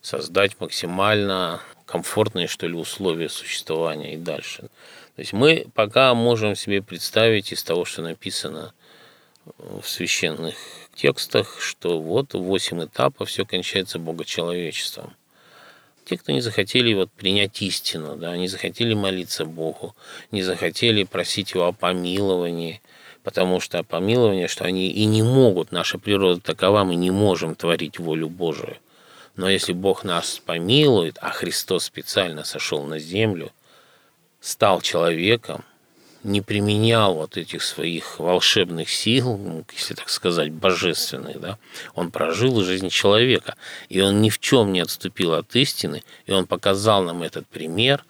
создать 0.00 0.58
максимально 0.60 1.60
комфортные, 1.86 2.46
что 2.46 2.66
ли, 2.66 2.74
условия 2.74 3.28
существования 3.28 4.14
и 4.14 4.18
дальше. 4.18 4.62
То 5.16 5.20
есть 5.20 5.32
мы 5.32 5.66
пока 5.74 6.14
можем 6.14 6.56
себе 6.56 6.82
представить 6.82 7.52
из 7.52 7.62
того, 7.62 7.84
что 7.84 8.02
написано 8.02 8.72
в 9.58 9.84
священных 9.84 10.56
текстах, 10.94 11.60
что 11.60 12.00
вот 12.00 12.34
восемь 12.34 12.84
этапов, 12.84 13.28
все 13.28 13.44
кончается 13.44 13.98
богочеловечеством. 13.98 15.14
Те, 16.04 16.18
кто 16.18 16.32
не 16.32 16.40
захотели 16.40 16.92
вот 16.92 17.10
принять 17.10 17.62
истину, 17.62 18.16
да, 18.16 18.36
не 18.36 18.48
захотели 18.48 18.94
молиться 18.94 19.46
Богу, 19.46 19.94
не 20.30 20.42
захотели 20.42 21.04
просить 21.04 21.52
Его 21.52 21.66
о 21.66 21.72
помиловании, 21.72 22.82
потому 23.22 23.58
что 23.60 23.82
помилование, 23.82 24.48
что 24.48 24.64
они 24.64 24.90
и 24.90 25.06
не 25.06 25.22
могут, 25.22 25.72
наша 25.72 25.98
природа 25.98 26.40
такова, 26.40 26.84
мы 26.84 26.94
не 26.94 27.10
можем 27.10 27.54
творить 27.54 27.98
волю 27.98 28.28
Божию. 28.28 28.76
Но 29.36 29.48
если 29.48 29.72
Бог 29.72 30.04
нас 30.04 30.40
помилует, 30.44 31.16
а 31.20 31.30
Христос 31.30 31.84
специально 31.84 32.44
сошел 32.44 32.84
на 32.84 32.98
землю, 32.98 33.50
стал 34.40 34.82
человеком, 34.82 35.64
не 36.24 36.40
применял 36.40 37.14
вот 37.14 37.36
этих 37.36 37.62
своих 37.62 38.18
волшебных 38.18 38.90
сил, 38.90 39.36
ну, 39.36 39.64
если 39.74 39.94
так 39.94 40.08
сказать, 40.08 40.50
божественных, 40.50 41.38
да, 41.38 41.58
он 41.94 42.10
прожил 42.10 42.62
жизнь 42.62 42.88
человека, 42.88 43.56
и 43.90 44.00
он 44.00 44.22
ни 44.22 44.30
в 44.30 44.40
чем 44.40 44.72
не 44.72 44.80
отступил 44.80 45.34
от 45.34 45.54
истины, 45.54 46.02
и 46.26 46.32
он 46.32 46.46
показал 46.46 47.04
нам 47.04 47.22
этот 47.22 47.46
пример, 47.46 48.04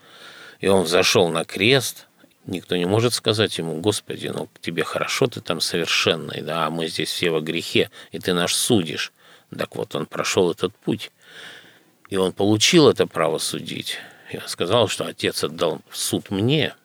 и 0.60 0.68
он 0.68 0.84
взошел 0.84 1.28
на 1.28 1.44
крест, 1.44 2.06
никто 2.46 2.76
не 2.76 2.86
может 2.86 3.14
сказать 3.14 3.58
ему, 3.58 3.80
Господи, 3.80 4.28
ну 4.28 4.48
тебе 4.60 4.84
хорошо, 4.84 5.26
ты 5.26 5.40
там 5.40 5.60
совершенный, 5.60 6.40
да, 6.40 6.66
а 6.66 6.70
мы 6.70 6.86
здесь 6.86 7.10
все 7.10 7.30
во 7.30 7.40
грехе, 7.40 7.90
и 8.12 8.20
ты 8.20 8.32
наш 8.32 8.54
судишь. 8.54 9.12
Так 9.56 9.74
вот, 9.76 9.94
он 9.94 10.06
прошел 10.06 10.50
этот 10.50 10.74
путь, 10.76 11.10
и 12.10 12.16
он 12.16 12.32
получил 12.32 12.88
это 12.88 13.06
право 13.06 13.38
судить. 13.38 13.98
Я 14.32 14.46
сказал, 14.46 14.88
что 14.88 15.04
Отец 15.04 15.42
отдал 15.42 15.80
суд 15.90 16.30
мне– 16.30 16.74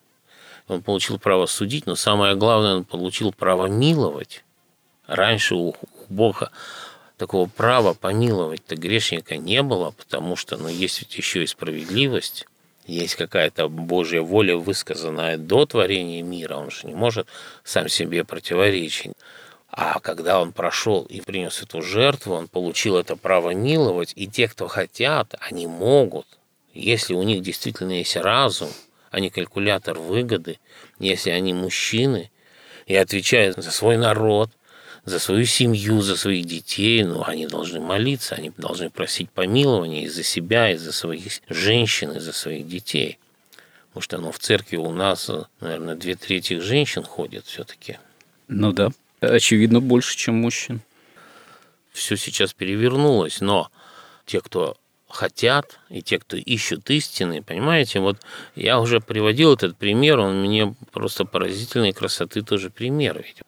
он 0.70 0.82
получил 0.82 1.20
право 1.20 1.46
судить, 1.46 1.86
но 1.86 1.96
самое 1.96 2.36
главное, 2.36 2.76
он 2.76 2.86
получил 2.86 3.34
право 3.34 3.66
миловать. 3.66 4.44
Раньше 5.08 5.56
у 5.56 5.76
Бога 6.08 6.52
такого 7.18 7.50
права 7.50 7.94
помиловать-то 7.94 8.76
грешника 8.76 9.38
не 9.38 9.62
было, 9.64 9.92
потому 9.92 10.36
что, 10.36 10.58
ну, 10.58 10.70
есть 10.70 11.02
ведь 11.02 11.18
еще 11.18 11.44
и 11.44 11.48
справедливость, 11.48 12.46
есть 12.86 13.16
какая-то 13.16 13.68
Божья 13.68 14.22
воля, 14.22 14.56
высказанная 14.56 15.38
до 15.38 15.66
творения 15.66 16.24
мира, 16.24 16.56
он 16.56 16.72
же 16.72 16.88
не 16.88 16.96
может 16.96 17.28
сам 17.64 17.90
себе 17.90 18.24
противоречить. 18.24 19.14
А 19.72 20.00
когда 20.00 20.42
он 20.42 20.52
прошел 20.52 21.04
и 21.04 21.22
принес 21.22 21.62
эту 21.62 21.82
жертву, 21.82 22.34
он 22.34 22.48
получил 22.48 22.98
это 22.98 23.16
право 23.16 23.52
миловать, 23.52 24.14
и 24.16 24.28
те, 24.28 24.48
кто 24.48 24.68
хотят, 24.68 25.36
они 25.40 25.68
могут, 25.68 26.26
если 26.74 27.14
у 27.14 27.22
них 27.22 27.42
действительно 27.42 27.92
есть 27.92 28.18
разум, 28.18 28.70
а 29.12 29.19
не 29.19 29.30
калькулятор 29.30 29.98
выгоды, 29.98 30.60
если 31.00 31.30
они 31.32 31.54
мужчины 31.54 32.32
и 32.86 32.95
отвечают 32.95 33.58
за 33.58 33.72
свой 33.72 33.98
народ, 33.98 34.52
за 35.06 35.19
свою 35.19 35.45
семью, 35.45 36.02
за 36.02 36.15
своих 36.15 36.45
детей, 36.45 37.04
ну, 37.04 37.24
они 37.26 37.48
должны 37.48 37.80
молиться, 37.80 38.36
они 38.36 38.52
должны 38.58 38.89
просить 38.89 39.30
помилования 39.32 40.04
из 40.04 40.15
за 40.15 40.24
себя, 40.24 40.72
из 40.72 40.82
за 40.82 40.91
своих 40.91 41.41
женщин, 41.50 42.12
из 42.12 42.24
за 42.24 42.34
своих 42.34 42.67
детей. 42.67 43.17
Потому 43.89 44.02
что 44.02 44.17
ну, 44.19 44.32
в 44.32 44.39
церкви 44.39 44.78
у 44.78 44.91
нас, 44.91 45.30
наверное, 45.62 45.95
две 45.95 46.15
трети 46.15 46.60
женщин 46.60 47.04
ходят 47.04 47.45
все-таки. 47.45 47.98
Ну 48.48 48.72
да, 48.72 48.91
очевидно, 49.19 49.82
больше, 49.82 50.15
чем 50.15 50.36
мужчин. 50.36 50.82
Все 51.91 52.15
сейчас 52.15 52.54
перевернулось, 52.54 53.41
но 53.41 53.72
те, 54.26 54.41
кто 54.41 54.78
хотят, 55.10 55.80
и 55.89 56.02
те, 56.02 56.19
кто 56.19 56.38
ищут 56.38 56.89
истины, 56.89 57.41
понимаете, 57.41 58.00
вот 58.00 58.17
я 58.56 58.80
уже 58.80 59.02
приводил 59.02 59.54
этот 59.54 59.76
пример, 59.76 60.19
он 60.19 60.41
мне 60.41 60.76
просто 60.91 61.26
поразительной 61.26 61.93
красоты 61.93 62.41
тоже 62.41 62.69
пример. 62.69 63.17
Ведь 63.17 63.41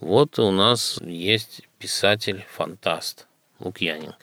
вот 0.00 0.38
у 0.38 0.50
нас 0.50 0.98
есть 1.02 1.62
писатель-фантаст 1.78 3.26
Лукьяненко. 3.60 4.16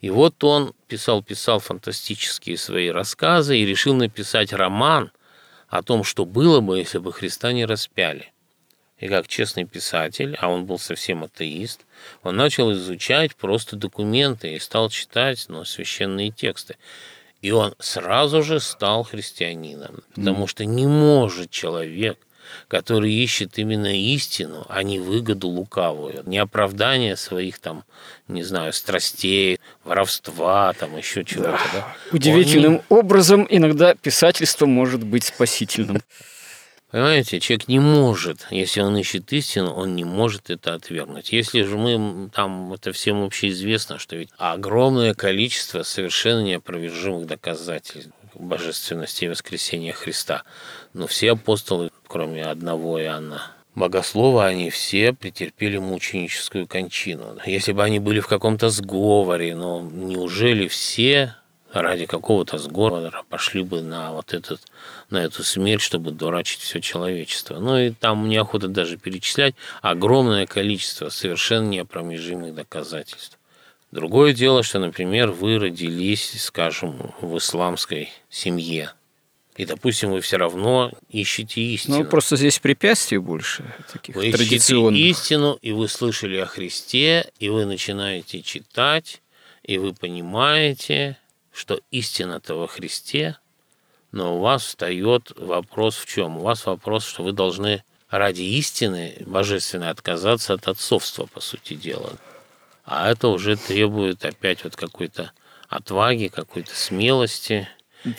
И 0.00 0.10
вот 0.10 0.42
он 0.44 0.74
писал-писал 0.86 1.58
фантастические 1.58 2.56
свои 2.56 2.88
рассказы 2.88 3.58
и 3.58 3.66
решил 3.66 3.94
написать 3.94 4.52
роман 4.52 5.10
о 5.68 5.82
том, 5.82 6.04
что 6.04 6.24
было 6.24 6.60
бы, 6.60 6.78
если 6.78 6.98
бы 6.98 7.12
Христа 7.12 7.52
не 7.52 7.64
распяли. 7.64 8.32
И 8.98 9.08
как 9.08 9.28
честный 9.28 9.64
писатель, 9.64 10.36
а 10.40 10.48
он 10.48 10.66
был 10.66 10.78
совсем 10.78 11.24
атеист, 11.24 11.84
он 12.22 12.36
начал 12.36 12.72
изучать 12.72 13.36
просто 13.36 13.76
документы 13.76 14.54
и 14.54 14.58
стал 14.58 14.90
читать 14.90 15.46
ну, 15.48 15.64
священные 15.64 16.30
тексты. 16.30 16.76
И 17.40 17.52
он 17.52 17.74
сразу 17.78 18.42
же 18.42 18.60
стал 18.60 19.04
христианином, 19.04 20.02
потому 20.14 20.46
что 20.46 20.64
не 20.64 20.86
может 20.86 21.50
человек 21.50 22.18
который 22.68 23.12
ищет 23.12 23.58
именно 23.58 23.94
истину, 23.94 24.66
а 24.68 24.82
не 24.82 24.98
выгоду 24.98 25.48
лукавую, 25.48 26.22
не 26.26 26.38
оправдание 26.38 27.16
своих 27.16 27.58
там, 27.58 27.84
не 28.26 28.42
знаю, 28.42 28.72
страстей, 28.72 29.60
воровства, 29.84 30.72
там 30.74 30.96
еще 30.96 31.24
чего-то. 31.24 31.50
Да. 31.50 31.58
Да? 31.72 31.96
Удивительным 32.12 32.74
не... 32.74 32.82
образом 32.88 33.46
иногда 33.48 33.94
писательство 33.94 34.66
может 34.66 35.04
быть 35.04 35.24
спасительным. 35.24 36.02
Понимаете, 36.90 37.38
человек 37.38 37.68
не 37.68 37.80
может, 37.80 38.46
если 38.50 38.80
он 38.80 38.96
ищет 38.96 39.30
истину, 39.34 39.74
он 39.74 39.94
не 39.94 40.04
может 40.04 40.48
это 40.48 40.72
отвергнуть. 40.72 41.32
Если 41.32 41.62
же 41.62 41.76
мы, 41.76 42.30
там, 42.30 42.72
это 42.72 42.92
всем 42.92 43.24
общеизвестно, 43.24 43.98
что 43.98 44.16
ведь 44.16 44.30
огромное 44.38 45.12
количество 45.12 45.82
совершенно 45.82 46.42
неопровержимых 46.42 47.26
доказательств 47.26 48.10
божественности 48.34 49.26
и 49.26 49.28
воскресения 49.28 49.92
Христа. 49.92 50.44
Но 50.94 51.06
все 51.06 51.32
апостолы, 51.32 51.90
кроме 52.06 52.44
одного 52.44 53.02
Иоанна, 53.02 53.42
богослова, 53.74 54.46
они 54.46 54.70
все 54.70 55.12
претерпели 55.12 55.76
мученическую 55.76 56.66
кончину. 56.66 57.36
Если 57.44 57.72
бы 57.72 57.82
они 57.82 57.98
были 57.98 58.20
в 58.20 58.28
каком-то 58.28 58.70
сговоре, 58.70 59.54
но 59.54 59.80
неужели 59.80 60.68
все 60.68 61.34
ради 61.72 62.06
какого-то 62.06 62.58
сговора 62.58 63.24
пошли 63.28 63.62
бы 63.62 63.82
на 63.82 64.12
вот 64.12 64.34
этот, 64.34 64.60
на 65.10 65.18
эту 65.18 65.44
смерть, 65.44 65.82
чтобы 65.82 66.10
дурачить 66.10 66.60
все 66.60 66.80
человечество. 66.80 67.58
Ну 67.58 67.78
и 67.78 67.90
там 67.90 68.28
неохота 68.28 68.68
даже 68.68 68.96
перечислять 68.96 69.54
огромное 69.82 70.46
количество 70.46 71.08
совершенно 71.08 71.68
неопромежимых 71.68 72.54
доказательств. 72.54 73.38
Другое 73.90 74.34
дело, 74.34 74.62
что, 74.62 74.78
например, 74.78 75.30
вы 75.30 75.58
родились, 75.58 76.42
скажем, 76.42 77.14
в 77.22 77.38
исламской 77.38 78.10
семье, 78.28 78.92
и, 79.58 79.64
допустим, 79.64 80.12
вы 80.12 80.20
все 80.20 80.36
равно 80.36 80.92
ищете 81.10 81.60
истину. 81.60 81.98
Ну, 81.98 82.04
просто 82.04 82.36
здесь 82.36 82.60
препятствий 82.60 83.18
больше 83.18 83.64
таких 83.92 84.14
вы 84.14 84.30
традиционных. 84.30 85.00
ищете 85.00 85.10
истину, 85.10 85.58
и 85.60 85.72
вы 85.72 85.88
слышали 85.88 86.36
о 86.36 86.46
Христе, 86.46 87.28
и 87.40 87.48
вы 87.48 87.64
начинаете 87.64 88.40
читать, 88.42 89.20
и 89.64 89.78
вы 89.78 89.94
понимаете, 89.94 91.18
что 91.58 91.80
истина-то 91.90 92.54
во 92.54 92.66
Христе, 92.66 93.36
но 94.12 94.36
у 94.36 94.40
вас 94.40 94.64
встает 94.64 95.32
вопрос 95.36 95.96
в 95.96 96.06
чем? 96.06 96.38
У 96.38 96.42
вас 96.42 96.64
вопрос, 96.66 97.04
что 97.04 97.22
вы 97.22 97.32
должны 97.32 97.84
ради 98.08 98.42
истины 98.42 99.16
божественной 99.26 99.90
отказаться 99.90 100.54
от 100.54 100.68
отцовства, 100.68 101.26
по 101.26 101.40
сути 101.40 101.74
дела 101.74 102.12
а 102.88 103.10
это 103.10 103.28
уже 103.28 103.56
требует 103.56 104.24
опять 104.24 104.64
вот 104.64 104.74
какой-то 104.74 105.32
отваги, 105.68 106.30
какой-то 106.34 106.74
смелости. 106.74 107.68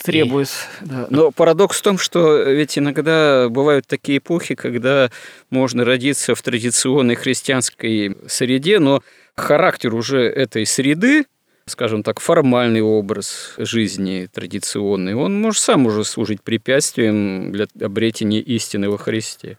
Требует, 0.04 0.48
и... 0.80 0.86
да. 0.86 1.06
Но 1.10 1.32
парадокс 1.32 1.78
в 1.78 1.82
том, 1.82 1.98
что 1.98 2.42
ведь 2.42 2.78
иногда 2.78 3.48
бывают 3.48 3.86
такие 3.88 4.18
эпохи, 4.18 4.54
когда 4.54 5.10
можно 5.48 5.84
родиться 5.84 6.36
в 6.36 6.42
традиционной 6.42 7.16
христианской 7.16 8.16
среде, 8.28 8.78
но 8.78 9.02
характер 9.34 9.94
уже 9.94 10.20
этой 10.20 10.66
среды, 10.66 11.24
скажем 11.70 12.02
так, 12.02 12.20
формальный 12.20 12.82
образ 12.82 13.54
жизни 13.56 14.28
традиционный, 14.32 15.14
он 15.14 15.40
может 15.40 15.62
сам 15.62 15.86
уже 15.86 16.04
служить 16.04 16.42
препятствием 16.42 17.52
для 17.52 17.66
обретения 17.80 18.40
истины 18.40 18.90
во 18.90 18.98
Христе 18.98 19.56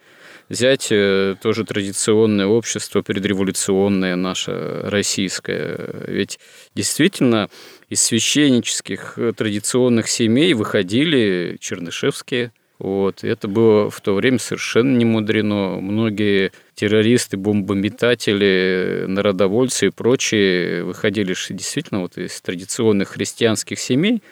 взять 0.51 0.89
э, 0.91 1.35
тоже 1.41 1.63
традиционное 1.63 2.45
общество, 2.45 3.01
предреволюционное 3.01 4.15
наше 4.17 4.81
российское. 4.83 6.03
Ведь 6.07 6.39
действительно 6.75 7.49
из 7.89 8.01
священнических 8.01 9.13
э, 9.17 9.31
традиционных 9.35 10.09
семей 10.09 10.53
выходили 10.53 11.57
чернышевские. 11.59 12.51
Вот. 12.79 13.23
Это 13.23 13.47
было 13.47 13.89
в 13.89 14.01
то 14.01 14.13
время 14.13 14.39
совершенно 14.39 14.97
не 14.97 15.05
мудрено. 15.05 15.79
Многие 15.79 16.51
террористы, 16.81 17.37
бомбометатели, 17.37 19.05
народовольцы 19.07 19.87
и 19.87 19.89
прочие 19.91 20.83
выходили 20.83 21.35
действительно 21.49 22.01
вот 22.01 22.17
из 22.17 22.41
традиционных 22.41 23.09
христианских 23.09 23.77
семей, 23.77 24.23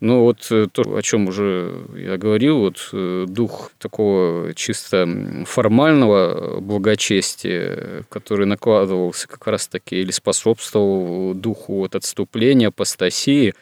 ну 0.00 0.22
вот 0.22 0.46
э, 0.50 0.68
то, 0.72 0.96
о 0.96 1.02
чем 1.02 1.28
уже 1.28 1.84
я 1.94 2.16
говорил, 2.16 2.60
вот 2.60 2.88
э, 2.94 3.26
дух 3.28 3.72
такого 3.78 4.54
чисто 4.54 5.06
формального 5.44 6.60
благочестия, 6.60 8.04
который 8.08 8.46
накладывался 8.46 9.28
как 9.28 9.46
раз-таки 9.46 9.96
или 9.96 10.10
способствовал 10.10 11.34
духу 11.34 11.74
вот 11.74 11.94
отступления, 11.94 12.68
апостасии, 12.68 13.52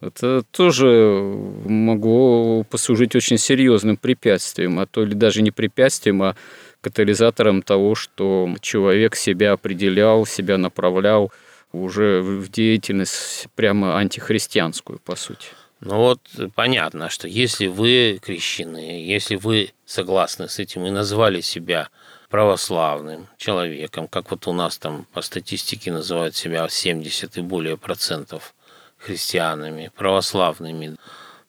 это 0.00 0.42
тоже 0.50 0.86
могло 1.66 2.64
послужить 2.64 3.14
очень 3.14 3.36
серьезным 3.36 3.98
препятствием, 3.98 4.78
а 4.78 4.86
то 4.86 5.02
или 5.02 5.12
даже 5.12 5.42
не 5.42 5.50
препятствием, 5.50 6.22
а 6.22 6.36
катализатором 6.80 7.62
того, 7.62 7.94
что 7.94 8.48
человек 8.60 9.16
себя 9.16 9.52
определял, 9.52 10.26
себя 10.26 10.58
направлял 10.58 11.32
уже 11.72 12.20
в 12.20 12.50
деятельность 12.50 13.48
прямо 13.54 13.98
антихристианскую, 13.98 14.98
по 14.98 15.16
сути. 15.16 15.48
Ну 15.80 15.96
вот 15.96 16.20
понятно, 16.54 17.08
что 17.08 17.26
если 17.26 17.66
вы 17.66 18.18
крещены, 18.22 19.02
если 19.02 19.36
вы 19.36 19.72
согласны 19.86 20.48
с 20.48 20.58
этим 20.58 20.84
и 20.84 20.90
назвали 20.90 21.40
себя 21.40 21.88
православным 22.28 23.28
человеком, 23.38 24.06
как 24.06 24.30
вот 24.30 24.46
у 24.46 24.52
нас 24.52 24.78
там 24.78 25.06
по 25.12 25.22
статистике 25.22 25.90
называют 25.90 26.36
себя 26.36 26.68
70 26.68 27.38
и 27.38 27.40
более 27.40 27.78
процентов 27.78 28.54
христианами, 28.98 29.90
православными. 29.96 30.96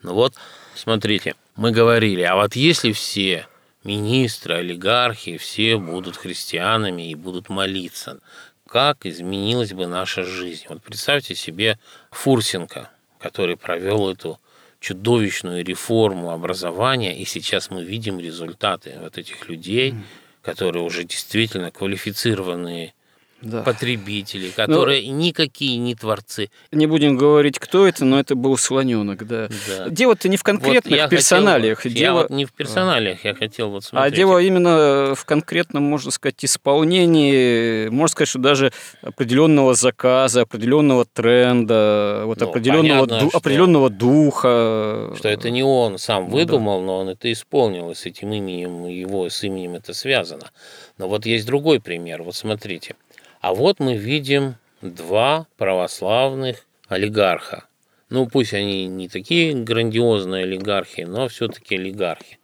Ну 0.02 0.14
вот, 0.14 0.34
смотрите, 0.76 1.36
мы 1.56 1.72
говорили, 1.72 2.22
а 2.22 2.36
вот 2.36 2.56
если 2.56 2.94
все 2.94 3.48
министры, 3.84 4.56
олигархи, 4.56 5.38
все 5.38 5.78
будут 5.78 6.18
христианами 6.18 7.10
и 7.10 7.16
будут 7.16 7.50
молиться, 7.50 8.20
как 8.68 9.06
изменилась 9.06 9.74
бы 9.74 9.86
наша 9.88 10.24
жизнь? 10.24 10.66
Вот 10.70 10.82
представьте 10.82 11.36
себе 11.36 11.78
Фурсенко– 12.12 12.90
который 13.22 13.56
провел 13.56 14.10
эту 14.10 14.40
чудовищную 14.80 15.64
реформу 15.64 16.32
образования, 16.32 17.18
и 17.18 17.26
сейчас 17.26 17.70
мы 17.70 17.84
видим 17.84 18.20
результаты 18.20 18.98
вот 19.00 19.18
этих 19.18 19.48
людей, 19.48 19.94
которые 20.42 20.84
уже 20.84 21.04
действительно 21.04 21.70
квалифицированные 21.70 22.96
да. 23.42 23.64
потребители, 23.64 24.50
которые 24.50 25.10
ну, 25.12 25.18
никакие 25.18 25.78
не 25.78 25.96
творцы. 25.96 26.50
Не 26.72 26.88
будем 26.88 27.18
говорить, 27.18 27.60
кто 27.60 27.88
это, 27.88 28.06
но 28.06 28.20
это 28.20 28.36
был 28.36 28.58
слоненок, 28.58 29.26
да. 29.26 29.50
да. 29.68 29.90
Дело-то 29.90 30.30
не 30.30 30.38
в 30.38 30.44
конкретных 30.44 31.02
вот 31.02 31.10
персоналиях. 31.10 31.80
Хотел, 31.80 31.98
дело... 31.98 32.18
Я 32.18 32.22
вот 32.22 32.30
не 32.30 32.46
в 32.46 32.54
персоналиях, 32.54 33.20
а. 33.24 33.28
я 33.30 33.36
хотел 33.36 33.70
вот 33.70 33.84
смотреть. 33.84 34.14
А 34.14 34.16
дело 34.16 34.40
именно 34.40 35.16
в 35.16 35.26
конкретном, 35.26 35.84
можно 35.84 36.12
сказать, 36.12 36.44
исполнении, 36.46 37.88
можно 37.90 38.12
сказать, 38.12 38.30
что 38.30 38.40
даже 38.40 38.72
определенного 39.02 39.74
заказа, 39.74 40.42
определенного 40.42 41.06
тренда, 41.06 42.24
вот 42.26 42.40
ну, 42.40 42.50
определенного, 42.50 43.06
понятно, 43.06 43.20
ду- 43.20 43.30
что, 43.30 43.38
определенного 43.38 43.90
духа. 43.90 45.14
Что 45.18 45.30
это 45.30 45.50
не 45.50 45.64
он 45.64 45.98
сам 45.98 46.30
выдумал, 46.30 46.80
да. 46.80 46.86
но 46.86 47.00
он 47.00 47.10
это 47.10 47.32
исполнил, 47.32 47.92
и 47.92 47.96
с 47.96 48.06
этим 48.06 48.32
именем 48.32 48.88
его, 48.88 49.30
с 49.30 49.44
именем 49.44 49.76
это 49.76 49.94
связано. 49.94 50.52
Но 50.98 51.08
вот 51.08 51.26
есть 51.26 51.46
другой 51.46 51.80
пример. 51.80 52.22
Вот 52.24 52.36
смотрите. 52.36 52.96
А 53.42 53.56
вот 53.56 53.80
мы 53.80 53.96
видим 53.96 54.56
два 54.84 55.48
православных 55.58 56.68
олигарха. 56.88 57.66
Ну, 58.10 58.28
пусть 58.28 58.54
они 58.54 58.86
не 58.86 59.10
такие 59.10 59.54
грандиозные 59.56 60.44
олигархи, 60.44 61.02
но 61.02 61.28
все-таки 61.28 61.76
олигархи. 61.76 62.38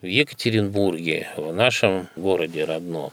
В 0.00 0.06
Екатеринбурге, 0.06 1.28
в 1.36 1.52
нашем 1.52 2.08
городе 2.14 2.64
родном. 2.64 3.12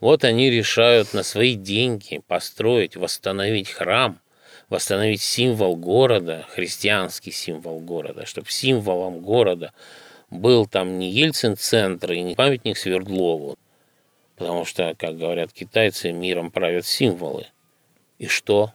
Вот 0.00 0.24
они 0.24 0.48
решают 0.48 1.12
на 1.12 1.22
свои 1.22 1.56
деньги 1.56 2.22
построить, 2.26 2.96
восстановить 2.96 3.68
храм, 3.68 4.18
восстановить 4.70 5.20
символ 5.20 5.76
города, 5.76 6.46
христианский 6.48 7.32
символ 7.32 7.80
города, 7.80 8.24
чтобы 8.24 8.50
символом 8.50 9.20
города 9.20 9.74
был 10.30 10.66
там 10.66 10.98
не 10.98 11.10
Ельцин-центр 11.10 12.12
и 12.12 12.22
не 12.22 12.34
памятник 12.34 12.78
Свердлову, 12.78 13.58
Потому 14.36 14.64
что, 14.64 14.94
как 14.98 15.18
говорят 15.18 15.52
китайцы, 15.52 16.12
миром 16.12 16.50
правят 16.50 16.86
символы. 16.86 17.46
И 18.18 18.26
что? 18.26 18.72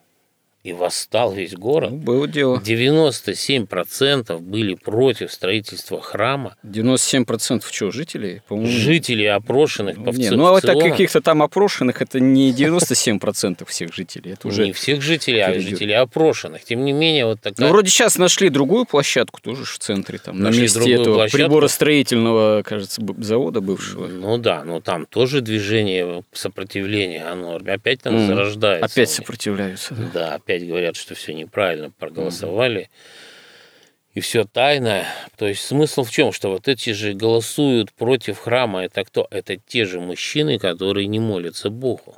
И 0.68 0.74
восстал 0.74 1.32
весь 1.32 1.54
город. 1.54 1.92
Ну, 1.92 1.98
было 1.98 2.28
дело. 2.28 2.58
97% 2.58 4.40
были 4.40 4.74
против 4.74 5.32
строительства 5.32 6.02
храма. 6.02 6.58
97% 6.66 7.64
чего, 7.72 7.92
жителей? 7.92 8.42
По-моему... 8.50 8.70
Жителей 8.70 9.28
опрошенных 9.28 10.04
по 10.04 10.10
Не, 10.10 10.32
ну 10.32 10.46
а 10.46 10.52
вот 10.52 10.64
так 10.64 10.78
каких-то 10.78 11.22
там 11.22 11.42
опрошенных, 11.42 12.02
это 12.02 12.20
не 12.20 12.52
97% 12.52 13.66
всех 13.66 13.94
жителей. 13.94 14.34
Это 14.34 14.46
уже 14.50 14.66
не 14.66 14.74
всех 14.74 15.02
жителей, 15.02 15.40
а 15.40 15.58
жителей 15.58 15.94
опрошенных. 15.94 16.66
Тем 16.66 16.84
не 16.84 16.92
менее, 16.92 17.28
вот 17.28 17.40
такая... 17.40 17.66
Ну, 17.66 17.72
вроде 17.72 17.90
сейчас 17.90 18.18
нашли 18.18 18.50
другую 18.50 18.84
площадку, 18.84 19.40
тоже 19.42 19.64
в 19.64 19.80
центре, 19.80 20.20
там, 20.20 20.38
нашли 20.38 20.60
на 20.60 20.64
месте 20.64 20.92
этого 20.92 21.16
площадку. 21.16 21.38
приборостроительного, 21.38 22.64
кажется, 22.64 23.02
завода 23.20 23.62
бывшего. 23.62 24.08
Ну 24.08 24.38
да, 24.38 24.66
но 24.66 24.82
там 24.82 25.06
тоже 25.06 25.40
движение 25.40 26.26
сопротивления, 26.34 27.24
оно 27.24 27.56
опять 27.56 28.02
там 28.02 28.16
mm. 28.16 28.28
зарождается. 28.28 28.86
Опять 28.86 29.10
сопротивляются. 29.10 29.94
Да, 29.94 30.10
да 30.14 30.36
опять 30.36 30.57
опять 30.58 30.68
говорят, 30.68 30.96
что 30.96 31.16
все 31.16 31.34
неправильно 31.34 31.92
проголосовали. 31.92 32.90
И 34.14 34.20
все 34.20 34.46
тайно. 34.46 35.06
То 35.38 35.48
есть 35.48 35.62
смысл 35.62 36.04
в 36.04 36.12
чем? 36.12 36.32
Что 36.32 36.50
вот 36.50 36.68
эти 36.68 36.92
же 36.92 37.14
голосуют 37.14 37.94
против 37.94 38.40
храма. 38.40 38.84
Это 38.84 39.04
кто? 39.04 39.28
Это 39.30 39.58
те 39.58 39.86
же 39.86 40.00
мужчины, 40.00 40.58
которые 40.58 41.08
не 41.08 41.20
молятся 41.20 41.70
Богу. 41.70 42.16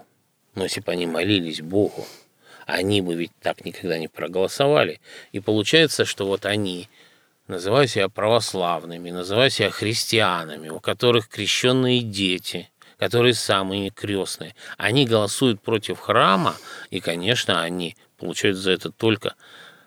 Но 0.56 0.64
если 0.64 0.82
бы 0.82 0.92
они 0.92 1.06
молились 1.06 1.62
Богу, 1.62 2.06
они 2.66 3.02
бы 3.02 3.16
ведь 3.16 3.32
так 3.42 3.66
никогда 3.66 3.98
не 3.98 4.08
проголосовали. 4.08 5.02
И 5.34 5.42
получается, 5.42 6.06
что 6.06 6.26
вот 6.26 6.46
они, 6.46 6.88
называя 7.48 7.88
себя 7.88 8.08
православными, 8.08 9.12
называя 9.12 9.50
себя 9.50 9.70
христианами, 9.70 10.70
у 10.70 10.80
которых 10.80 11.28
крещенные 11.28 12.02
дети– 12.02 12.70
которые 13.00 13.34
самые 13.34 13.90
крестные, 13.90 14.54
они 14.78 15.06
голосуют 15.06 15.62
против 15.62 16.00
храма, 16.00 16.56
и, 16.92 17.00
конечно, 17.00 17.62
они 17.62 17.96
получают 18.20 18.58
за 18.58 18.72
это 18.72 18.92
только 18.92 19.36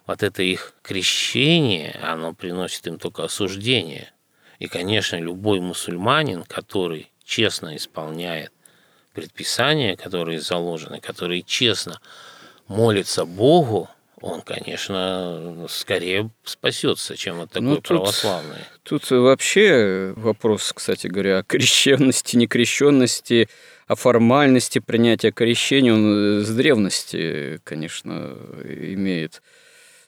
вот 0.06 0.22
это 0.22 0.42
их 0.42 0.74
крещение, 0.82 1.98
оно 2.02 2.34
приносит 2.34 2.86
им 2.86 2.98
только 2.98 3.24
осуждение. 3.24 4.12
И, 4.58 4.66
конечно, 4.66 5.16
любой 5.16 5.60
мусульманин, 5.60 6.44
который 6.44 7.10
честно 7.24 7.76
исполняет 7.76 8.52
предписания, 9.12 9.96
которые 9.96 10.40
заложены, 10.40 11.00
который 11.00 11.42
честно 11.42 12.00
молится 12.66 13.24
Богу, 13.24 13.88
он, 14.20 14.40
конечно, 14.40 15.66
скорее 15.68 16.30
спасется, 16.44 17.16
чем 17.16 17.38
вот 17.38 17.50
такой 17.50 17.68
ну, 17.68 17.74
тут, 17.76 17.88
православный. 17.88 18.58
Тут 18.84 19.10
вообще 19.10 20.12
вопрос, 20.16 20.72
кстати 20.72 21.08
говоря, 21.08 21.38
о 21.38 21.42
крещенности, 21.42 22.36
некрещенности, 22.36 23.48
о 23.86 23.94
формальности 23.94 24.78
принятия 24.78 25.32
крещения, 25.32 25.92
он 25.92 26.44
с 26.44 26.48
древности, 26.48 27.60
конечно, 27.64 28.36
имеет 28.64 29.42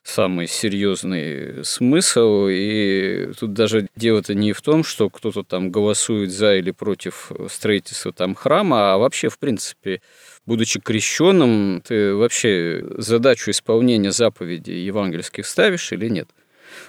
самый 0.05 0.47
серьезный 0.47 1.65
смысл. 1.65 2.47
И 2.49 3.31
тут 3.39 3.55
даже 3.55 3.89
дело-то 3.97 4.35
не 4.35 4.53
в 4.53 4.61
том, 4.61 4.85
что 4.85 5.11
кто-то 5.11 5.43
там 5.43 5.71
голосует 5.71 6.31
за 6.31 6.57
или 6.57 6.71
против 6.71 7.33
строительства 7.51 8.13
там 8.13 8.35
храма, 8.35 8.95
а 8.95 8.99
вообще, 8.99 9.29
в 9.29 9.39
принципе, 9.39 10.03
будучи 10.47 10.79
крещенным, 10.79 11.83
ты 11.87 12.15
вообще 12.15 12.85
задачу 12.99 13.51
исполнения 13.51 14.13
заповедей 14.13 14.85
евангельских 14.85 15.47
ставишь 15.47 15.91
или 15.93 16.09
нет? 16.09 16.29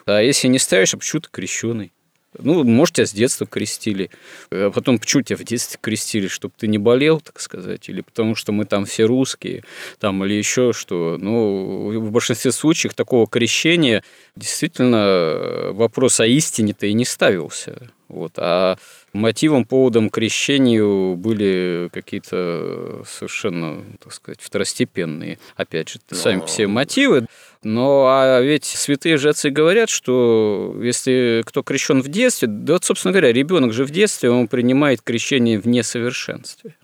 А 0.05 0.21
если 0.21 0.47
не 0.47 0.59
ставишь, 0.59 0.93
а 0.93 0.97
почему 0.97 1.21
ты 1.21 1.29
крещеный? 1.31 1.94
Ну, 2.39 2.63
может, 2.63 2.95
тебя 2.95 3.05
с 3.05 3.13
детства 3.13 3.45
крестили. 3.45 4.09
А 4.51 4.71
потом, 4.71 4.99
почему 4.99 5.23
тебя 5.23 5.37
в 5.37 5.43
детстве 5.43 5.79
крестили? 5.81 6.27
Чтобы 6.27 6.53
ты 6.57 6.67
не 6.67 6.77
болел, 6.77 7.19
так 7.19 7.39
сказать? 7.39 7.89
Или 7.89 8.01
потому 8.01 8.35
что 8.35 8.51
мы 8.51 8.65
там 8.65 8.85
все 8.85 9.05
русские? 9.05 9.63
Там, 9.99 10.23
или 10.25 10.33
еще 10.33 10.73
что? 10.73 11.17
Ну, 11.19 11.99
в 11.99 12.11
большинстве 12.11 12.51
случаев 12.51 12.93
такого 12.93 13.27
крещения 13.27 14.03
действительно 14.35 15.71
вопрос 15.71 16.19
о 16.19 16.25
истине-то 16.25 16.85
и 16.85 16.93
не 16.93 17.05
ставился. 17.05 17.91
Вот. 18.07 18.33
А 18.37 18.77
мотивом, 19.13 19.65
поводом 19.65 20.09
крещению 20.09 21.15
были 21.15 21.89
какие-то 21.91 23.03
совершенно, 23.05 23.83
так 24.03 24.13
сказать, 24.13 24.39
второстепенные, 24.41 25.39
опять 25.55 25.89
же, 25.89 25.99
Но... 26.09 26.17
сами 26.17 26.45
все 26.45 26.67
мотивы. 26.67 27.27
Но 27.63 28.05
а 28.07 28.41
ведь 28.41 28.65
святые 28.65 29.17
же 29.17 29.29
отцы 29.29 29.49
говорят, 29.49 29.89
что 29.89 30.75
если 30.81 31.41
кто 31.45 31.63
крещен 31.63 32.01
в 32.01 32.07
детстве, 32.09 32.47
да 32.47 32.73
вот, 32.73 32.85
собственно 32.85 33.11
говоря, 33.11 33.33
ребенок 33.33 33.73
же 33.73 33.85
в 33.85 33.89
детстве, 33.89 34.29
он 34.29 34.47
принимает 34.47 35.01
крещение 35.01 35.59
в 35.59 35.67
несовершенстве. 35.67 36.75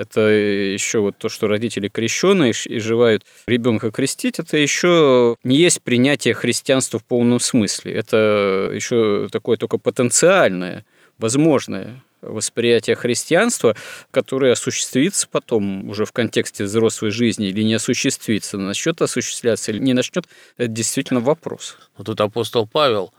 Это 0.00 0.22
еще 0.22 1.00
вот 1.00 1.18
то, 1.18 1.28
что 1.28 1.46
родители 1.46 1.88
крещенные 1.88 2.54
и 2.64 2.78
желают 2.78 3.26
ребенка 3.46 3.90
крестить, 3.90 4.38
это 4.38 4.56
еще 4.56 5.36
не 5.44 5.56
есть 5.56 5.82
принятие 5.82 6.32
христианства 6.32 6.98
в 6.98 7.04
полном 7.04 7.38
смысле. 7.38 7.92
Это 7.92 8.70
еще 8.72 9.28
такое 9.30 9.58
только 9.58 9.76
потенциальное, 9.76 10.86
возможное 11.18 12.02
восприятие 12.22 12.96
христианства, 12.96 13.76
которое 14.10 14.52
осуществится 14.52 15.28
потом 15.30 15.90
уже 15.90 16.06
в 16.06 16.12
контексте 16.12 16.64
взрослой 16.64 17.10
жизни 17.10 17.48
или 17.48 17.62
не 17.62 17.74
осуществится, 17.74 18.56
начнет 18.56 19.02
осуществляться 19.02 19.70
или 19.70 19.80
не 19.80 19.92
начнет, 19.92 20.26
это 20.56 20.68
действительно 20.68 21.20
вопрос. 21.20 21.76
Вот 21.98 22.06
тут 22.06 22.20
апостол 22.22 22.66
Павел 22.66 23.12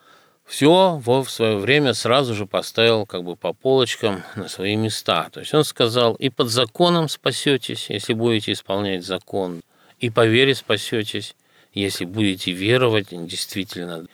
все 0.46 1.02
в 1.04 1.26
свое 1.30 1.58
время 1.58 1.94
сразу 1.94 2.34
же 2.34 2.46
поставил 2.46 3.06
как 3.06 3.24
бы 3.24 3.36
по 3.36 3.54
полочкам 3.54 4.24
на 4.36 4.48
свои 4.50 4.76
места. 4.76 5.30
То 5.32 5.40
есть 5.40 5.54
он 5.54 5.64
сказал, 5.64 6.16
и 6.16 6.30
под 6.30 6.50
законом 6.50 7.08
спасетесь, 7.10 7.90
если 7.90 8.14
будете 8.14 8.52
исполнять 8.52 9.06
закон, 9.06 9.62
и 10.00 10.10
по 10.10 10.26
вере 10.26 10.56
спасетесь, 10.56 11.36
если 11.74 12.06
будете 12.06 12.52
веровать, 12.52 13.08
действительно. 13.12 14.06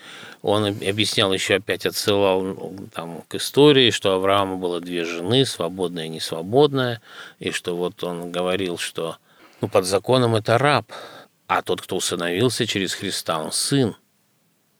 Он 0.43 0.65
объяснял 0.65 1.33
еще 1.33 1.55
опять, 1.55 1.85
отсылал 1.85 2.55
там, 2.93 3.23
к 3.27 3.35
истории, 3.35 3.89
что 3.89 4.11
у 4.11 4.13
Авраама 4.17 4.57
было 4.57 4.79
две 4.79 5.05
жены, 5.05 5.45
свободная 5.45 6.05
и 6.05 6.09
несвободная, 6.09 7.01
и 7.39 7.51
что 7.51 7.75
вот 7.75 8.03
он 8.03 8.31
говорил, 8.31 8.77
что 8.77 9.17
ну, 9.59 9.67
под 9.67 9.85
законом 9.85 10.35
это 10.35 10.57
раб, 10.57 10.91
а 11.47 11.61
тот, 11.61 11.81
кто 11.81 11.95
усыновился 11.95 12.67
через 12.67 12.93
Христа, 12.93 13.39
он 13.39 13.51
сын. 13.51 13.95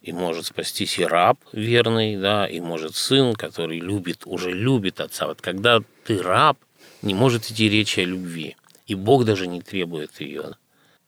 И 0.07 0.13
может 0.13 0.45
спастись 0.45 0.99
и 0.99 1.03
раб 1.03 1.37
верный, 1.51 2.15
да, 2.15 2.47
и 2.47 2.61
может 2.61 2.95
сын, 2.95 3.33
который 3.33 3.81
любит, 3.81 4.21
уже 4.23 4.53
любит 4.53 5.01
отца. 5.01 5.27
Вот 5.27 5.41
когда 5.41 5.81
ты 6.05 6.21
раб, 6.21 6.57
не 7.01 7.13
может 7.13 7.51
идти 7.51 7.67
речи 7.67 7.99
о 7.99 8.05
любви. 8.05 8.55
И 8.85 8.95
Бог 8.95 9.25
даже 9.25 9.47
не 9.47 9.61
требует 9.61 10.21
ее. 10.21 10.55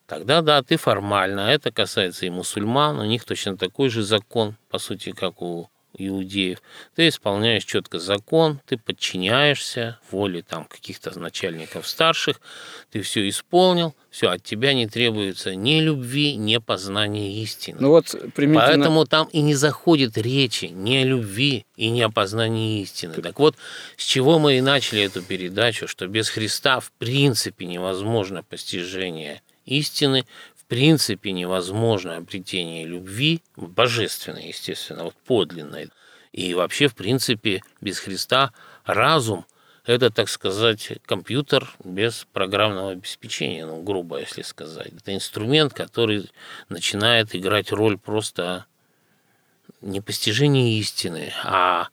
Тогда 0.06 0.42
да, 0.42 0.62
ты 0.64 0.76
формально. 0.76 1.40
Это 1.40 1.72
касается 1.72 2.26
и 2.26 2.30
мусульман. 2.30 3.00
У 3.00 3.06
них 3.06 3.24
точно 3.24 3.56
такой 3.56 3.88
же 3.88 4.04
закон, 4.04 4.58
по 4.70 4.80
сути, 4.80 5.14
как 5.14 5.42
у 5.42 5.70
иудеев, 6.00 6.62
ты 6.96 7.08
исполняешь 7.08 7.66
четко 7.66 8.00
закон, 8.00 8.60
ты 8.66 8.78
подчиняешься 8.78 10.00
воле 10.12 10.42
там 10.42 10.66
каких-то 10.66 11.18
начальников 11.20 11.88
старших, 11.88 12.40
ты 12.92 13.02
все 13.02 13.28
исполнил, 13.28 13.96
все, 14.10 14.30
от 14.30 14.44
тебя 14.44 14.74
не 14.74 14.88
требуется 14.88 15.56
ни 15.56 15.80
любви, 15.82 16.36
ни 16.36 16.58
познания 16.58 17.42
истины. 17.44 17.78
Ну 17.80 17.90
вот 17.90 18.10
примитивно... 18.34 18.68
Поэтому 18.68 19.06
там 19.06 19.28
и 19.32 19.42
не 19.42 19.56
заходит 19.56 20.18
речи 20.18 20.66
ни 20.66 20.96
о 20.98 21.04
любви 21.04 21.66
и 21.76 21.90
ни 21.90 22.02
о 22.02 22.10
познании 22.10 22.82
истины. 22.82 23.14
Так 23.14 23.40
вот, 23.40 23.56
с 23.98 24.04
чего 24.04 24.40
мы 24.40 24.58
и 24.58 24.62
начали 24.62 25.04
эту 25.04 25.22
передачу, 25.22 25.88
что 25.88 26.08
без 26.08 26.30
Христа 26.30 26.80
в 26.80 26.92
принципе 26.94 27.66
невозможно 27.66 28.44
постижение 28.44 29.42
истины, 29.66 30.26
принципе 30.70 31.34
невозможно 31.34 32.16
обретение 32.16 32.86
любви, 32.86 33.42
божественной, 33.58 34.48
естественно, 34.48 35.04
вот 35.04 35.16
подлинной. 35.26 35.90
И 36.32 36.54
вообще, 36.54 36.88
в 36.88 36.96
принципе, 36.96 37.62
без 37.82 38.00
Христа 38.00 38.54
разум– 38.86 39.46
это, 39.86 40.12
так 40.12 40.30
сказать, 40.30 40.94
компьютер 41.06 41.72
без 41.84 42.28
программного 42.32 42.92
обеспечения, 42.92 43.66
ну, 43.66 43.82
грубо 43.82 44.20
если 44.20 44.44
сказать. 44.44 44.94
Это 44.96 45.16
инструмент, 45.16 45.74
который 45.74 46.30
начинает 46.70 47.36
играть 47.36 47.72
роль 47.72 47.98
просто 47.98 48.68
не 49.82 50.02
постижения 50.02 50.80
истины, 50.80 51.34
а 51.44 51.88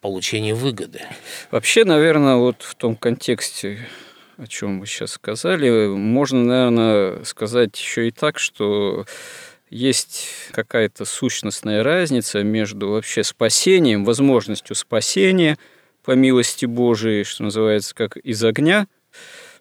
получения 0.00 0.54
выгоды. 0.54 1.02
Вообще, 1.50 1.84
наверное, 1.84 2.36
вот 2.36 2.62
в 2.62 2.74
том 2.74 2.96
контексте, 2.96 3.88
о 4.36 4.46
чем 4.46 4.80
вы 4.80 4.86
сейчас 4.86 5.12
сказали, 5.12 5.88
можно, 5.88 6.44
наверное, 6.44 7.24
сказать 7.24 7.78
еще 7.78 8.08
и 8.08 8.10
так, 8.10 8.38
что 8.38 9.06
есть 9.70 10.28
какая-то 10.52 11.04
сущностная 11.04 11.82
разница 11.82 12.42
между 12.42 12.90
вообще 12.90 13.24
спасением, 13.24 14.04
возможностью 14.04 14.76
спасения 14.76 15.58
по 16.04 16.12
милости 16.12 16.66
Божией, 16.66 17.24
что 17.24 17.44
называется, 17.44 17.94
как 17.94 18.16
из 18.16 18.42
огня, 18.44 18.86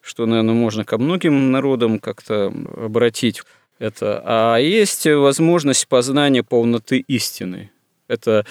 что, 0.01 0.25
наверное, 0.25 0.53
можно 0.53 0.83
ко 0.83 0.97
многим 0.97 1.51
народам 1.51 1.99
как-то 1.99 2.53
обратить 2.75 3.41
это, 3.79 4.21
а 4.25 4.57
есть 4.57 5.05
возможность 5.05 5.87
познания 5.87 6.43
полноты 6.43 6.99
истины. 7.07 7.71
Это 8.07 8.45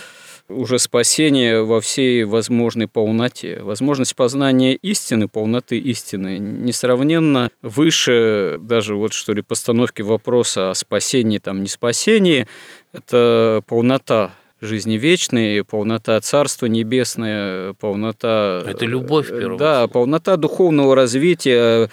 уже 0.49 0.79
спасение 0.79 1.63
во 1.63 1.81
всей 1.81 2.25
возможной 2.25 2.89
полноте. 2.89 3.61
Возможность 3.63 4.15
познания 4.17 4.75
истины, 4.75 5.29
полноты 5.29 5.79
истины, 5.79 6.39
несравненно 6.39 7.51
выше 7.63 8.59
даже 8.61 8.95
вот 8.95 9.13
что 9.13 9.33
ли 9.33 9.43
постановки 9.43 10.03
вопроса 10.03 10.71
о 10.71 10.75
спасении, 10.75 11.39
там, 11.39 11.63
не 11.63 11.69
спасении. 11.69 12.47
Это 12.93 13.63
полнота 13.67 14.33
жизни 14.63 14.95
вечной, 14.95 15.65
полнота 15.65 16.21
Царства 16.21 16.67
Небесное, 16.67 17.75
полнота... 17.75 18.63
Это 18.67 18.87
любовь, 18.87 19.29
в 19.29 19.57
Да, 19.57 19.89
полнота 19.89 20.37
духовного 20.37 20.95
развития, 20.95 21.91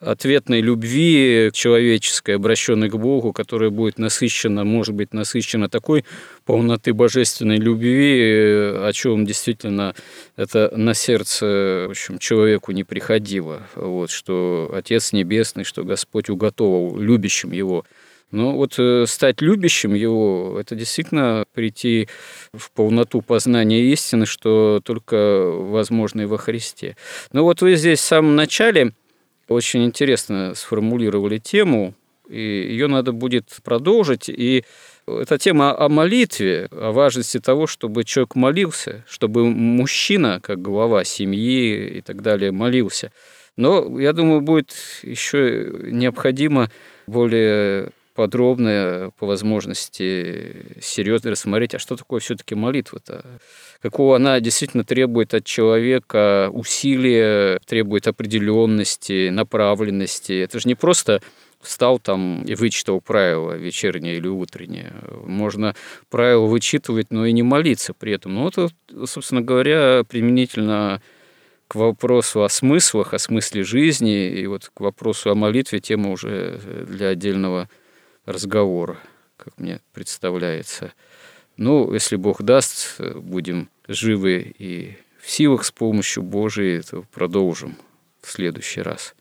ответной 0.00 0.60
любви 0.60 1.50
человеческой, 1.52 2.36
обращенной 2.36 2.90
к 2.90 2.96
Богу, 2.96 3.32
которая 3.32 3.70
будет 3.70 3.98
насыщена, 3.98 4.64
может 4.64 4.94
быть, 4.94 5.14
насыщена 5.14 5.68
такой 5.68 6.04
полноты 6.44 6.92
божественной 6.92 7.56
любви, 7.56 8.82
о 8.82 8.90
чем 8.92 9.24
действительно 9.24 9.94
это 10.36 10.72
на 10.76 10.94
сердце 10.94 11.86
в 11.86 11.90
общем, 11.90 12.18
человеку 12.18 12.72
не 12.72 12.84
приходило. 12.84 13.62
Вот, 13.74 14.10
что 14.10 14.70
Отец 14.74 15.12
Небесный, 15.12 15.64
что 15.64 15.84
Господь 15.84 16.28
уготовал 16.28 16.96
любящим 16.96 17.52
Его 17.52 17.84
но 18.32 18.56
вот 18.56 18.74
э, 18.78 19.04
стать 19.06 19.40
любящим 19.40 19.94
его, 19.94 20.58
это 20.60 20.74
действительно 20.74 21.44
прийти 21.54 22.08
в 22.52 22.72
полноту 22.72 23.22
познания 23.22 23.82
истины, 23.92 24.26
что 24.26 24.80
только 24.84 25.44
возможно 25.52 26.22
и 26.22 26.26
во 26.26 26.36
Христе. 26.36 26.96
Но 27.32 27.44
вот 27.44 27.62
вы 27.62 27.76
здесь 27.76 28.00
в 28.00 28.04
самом 28.04 28.34
начале 28.34 28.92
очень 29.48 29.84
интересно 29.84 30.54
сформулировали 30.54 31.38
тему, 31.38 31.94
и 32.28 32.40
ее 32.40 32.88
надо 32.88 33.12
будет 33.12 33.56
продолжить. 33.62 34.28
И 34.28 34.64
эта 35.06 35.38
тема 35.38 35.76
о 35.78 35.88
молитве, 35.88 36.68
о 36.72 36.92
важности 36.92 37.38
того, 37.38 37.66
чтобы 37.66 38.04
человек 38.04 38.34
молился, 38.34 39.04
чтобы 39.08 39.48
мужчина, 39.48 40.40
как 40.42 40.60
глава 40.60 41.04
семьи 41.04 41.98
и 41.98 42.00
так 42.00 42.22
далее, 42.22 42.50
молился. 42.50 43.12
Но, 43.56 43.98
я 44.00 44.12
думаю, 44.12 44.40
будет 44.40 44.74
еще 45.02 45.72
необходимо 45.84 46.70
более 47.06 47.90
подробно, 48.16 49.12
по 49.18 49.26
возможности, 49.26 50.80
серьезно 50.80 51.30
рассмотреть, 51.30 51.74
а 51.74 51.78
что 51.78 51.96
такое 51.96 52.20
все-таки 52.20 52.54
молитва-то? 52.54 53.24
Какого 53.80 54.16
она 54.16 54.40
действительно 54.40 54.84
требует 54.84 55.34
от 55.34 55.44
человека 55.44 56.48
усилия, 56.52 57.60
требует 57.66 58.08
определенности, 58.08 59.28
направленности. 59.28 60.32
Это 60.42 60.58
же 60.58 60.66
не 60.66 60.74
просто 60.74 61.20
встал 61.60 61.98
там 61.98 62.42
и 62.44 62.54
вычитал 62.54 63.00
правила 63.00 63.52
вечернее 63.52 64.16
или 64.16 64.28
утреннее. 64.28 64.94
Можно 65.24 65.74
правила 66.10 66.46
вычитывать, 66.46 67.10
но 67.10 67.26
и 67.26 67.32
не 67.32 67.42
молиться 67.42 67.92
при 67.92 68.12
этом. 68.12 68.34
Ну, 68.34 68.50
вот, 68.50 68.72
собственно 69.08 69.42
говоря, 69.42 70.02
применительно 70.08 71.02
к 71.68 71.74
вопросу 71.74 72.44
о 72.44 72.48
смыслах, 72.48 73.12
о 73.12 73.18
смысле 73.18 73.62
жизни 73.62 74.28
и 74.28 74.46
вот 74.46 74.70
к 74.72 74.80
вопросу 74.80 75.30
о 75.30 75.34
молитве 75.34 75.80
тема 75.80 76.10
уже 76.10 76.60
для 76.88 77.08
отдельного 77.08 77.68
разговора, 78.26 78.98
как 79.36 79.58
мне 79.58 79.80
представляется. 79.92 80.92
Ну, 81.56 81.92
если 81.92 82.16
Бог 82.16 82.42
даст, 82.42 83.00
будем 83.00 83.70
живы 83.88 84.54
и 84.58 84.98
в 85.18 85.30
силах 85.30 85.64
с 85.64 85.72
помощью 85.72 86.22
Божией, 86.22 86.82
то 86.82 87.02
продолжим 87.12 87.76
в 88.20 88.30
следующий 88.30 88.82
раз. 88.82 89.14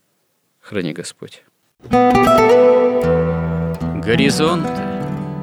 Храни 0.60 0.94
Господь. 0.94 1.44
Горизонт 4.04 4.68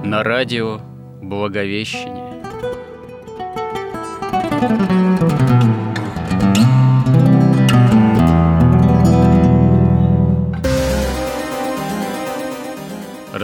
на 0.04 0.22
радио 0.22 0.80
Благовещение. 1.22 2.32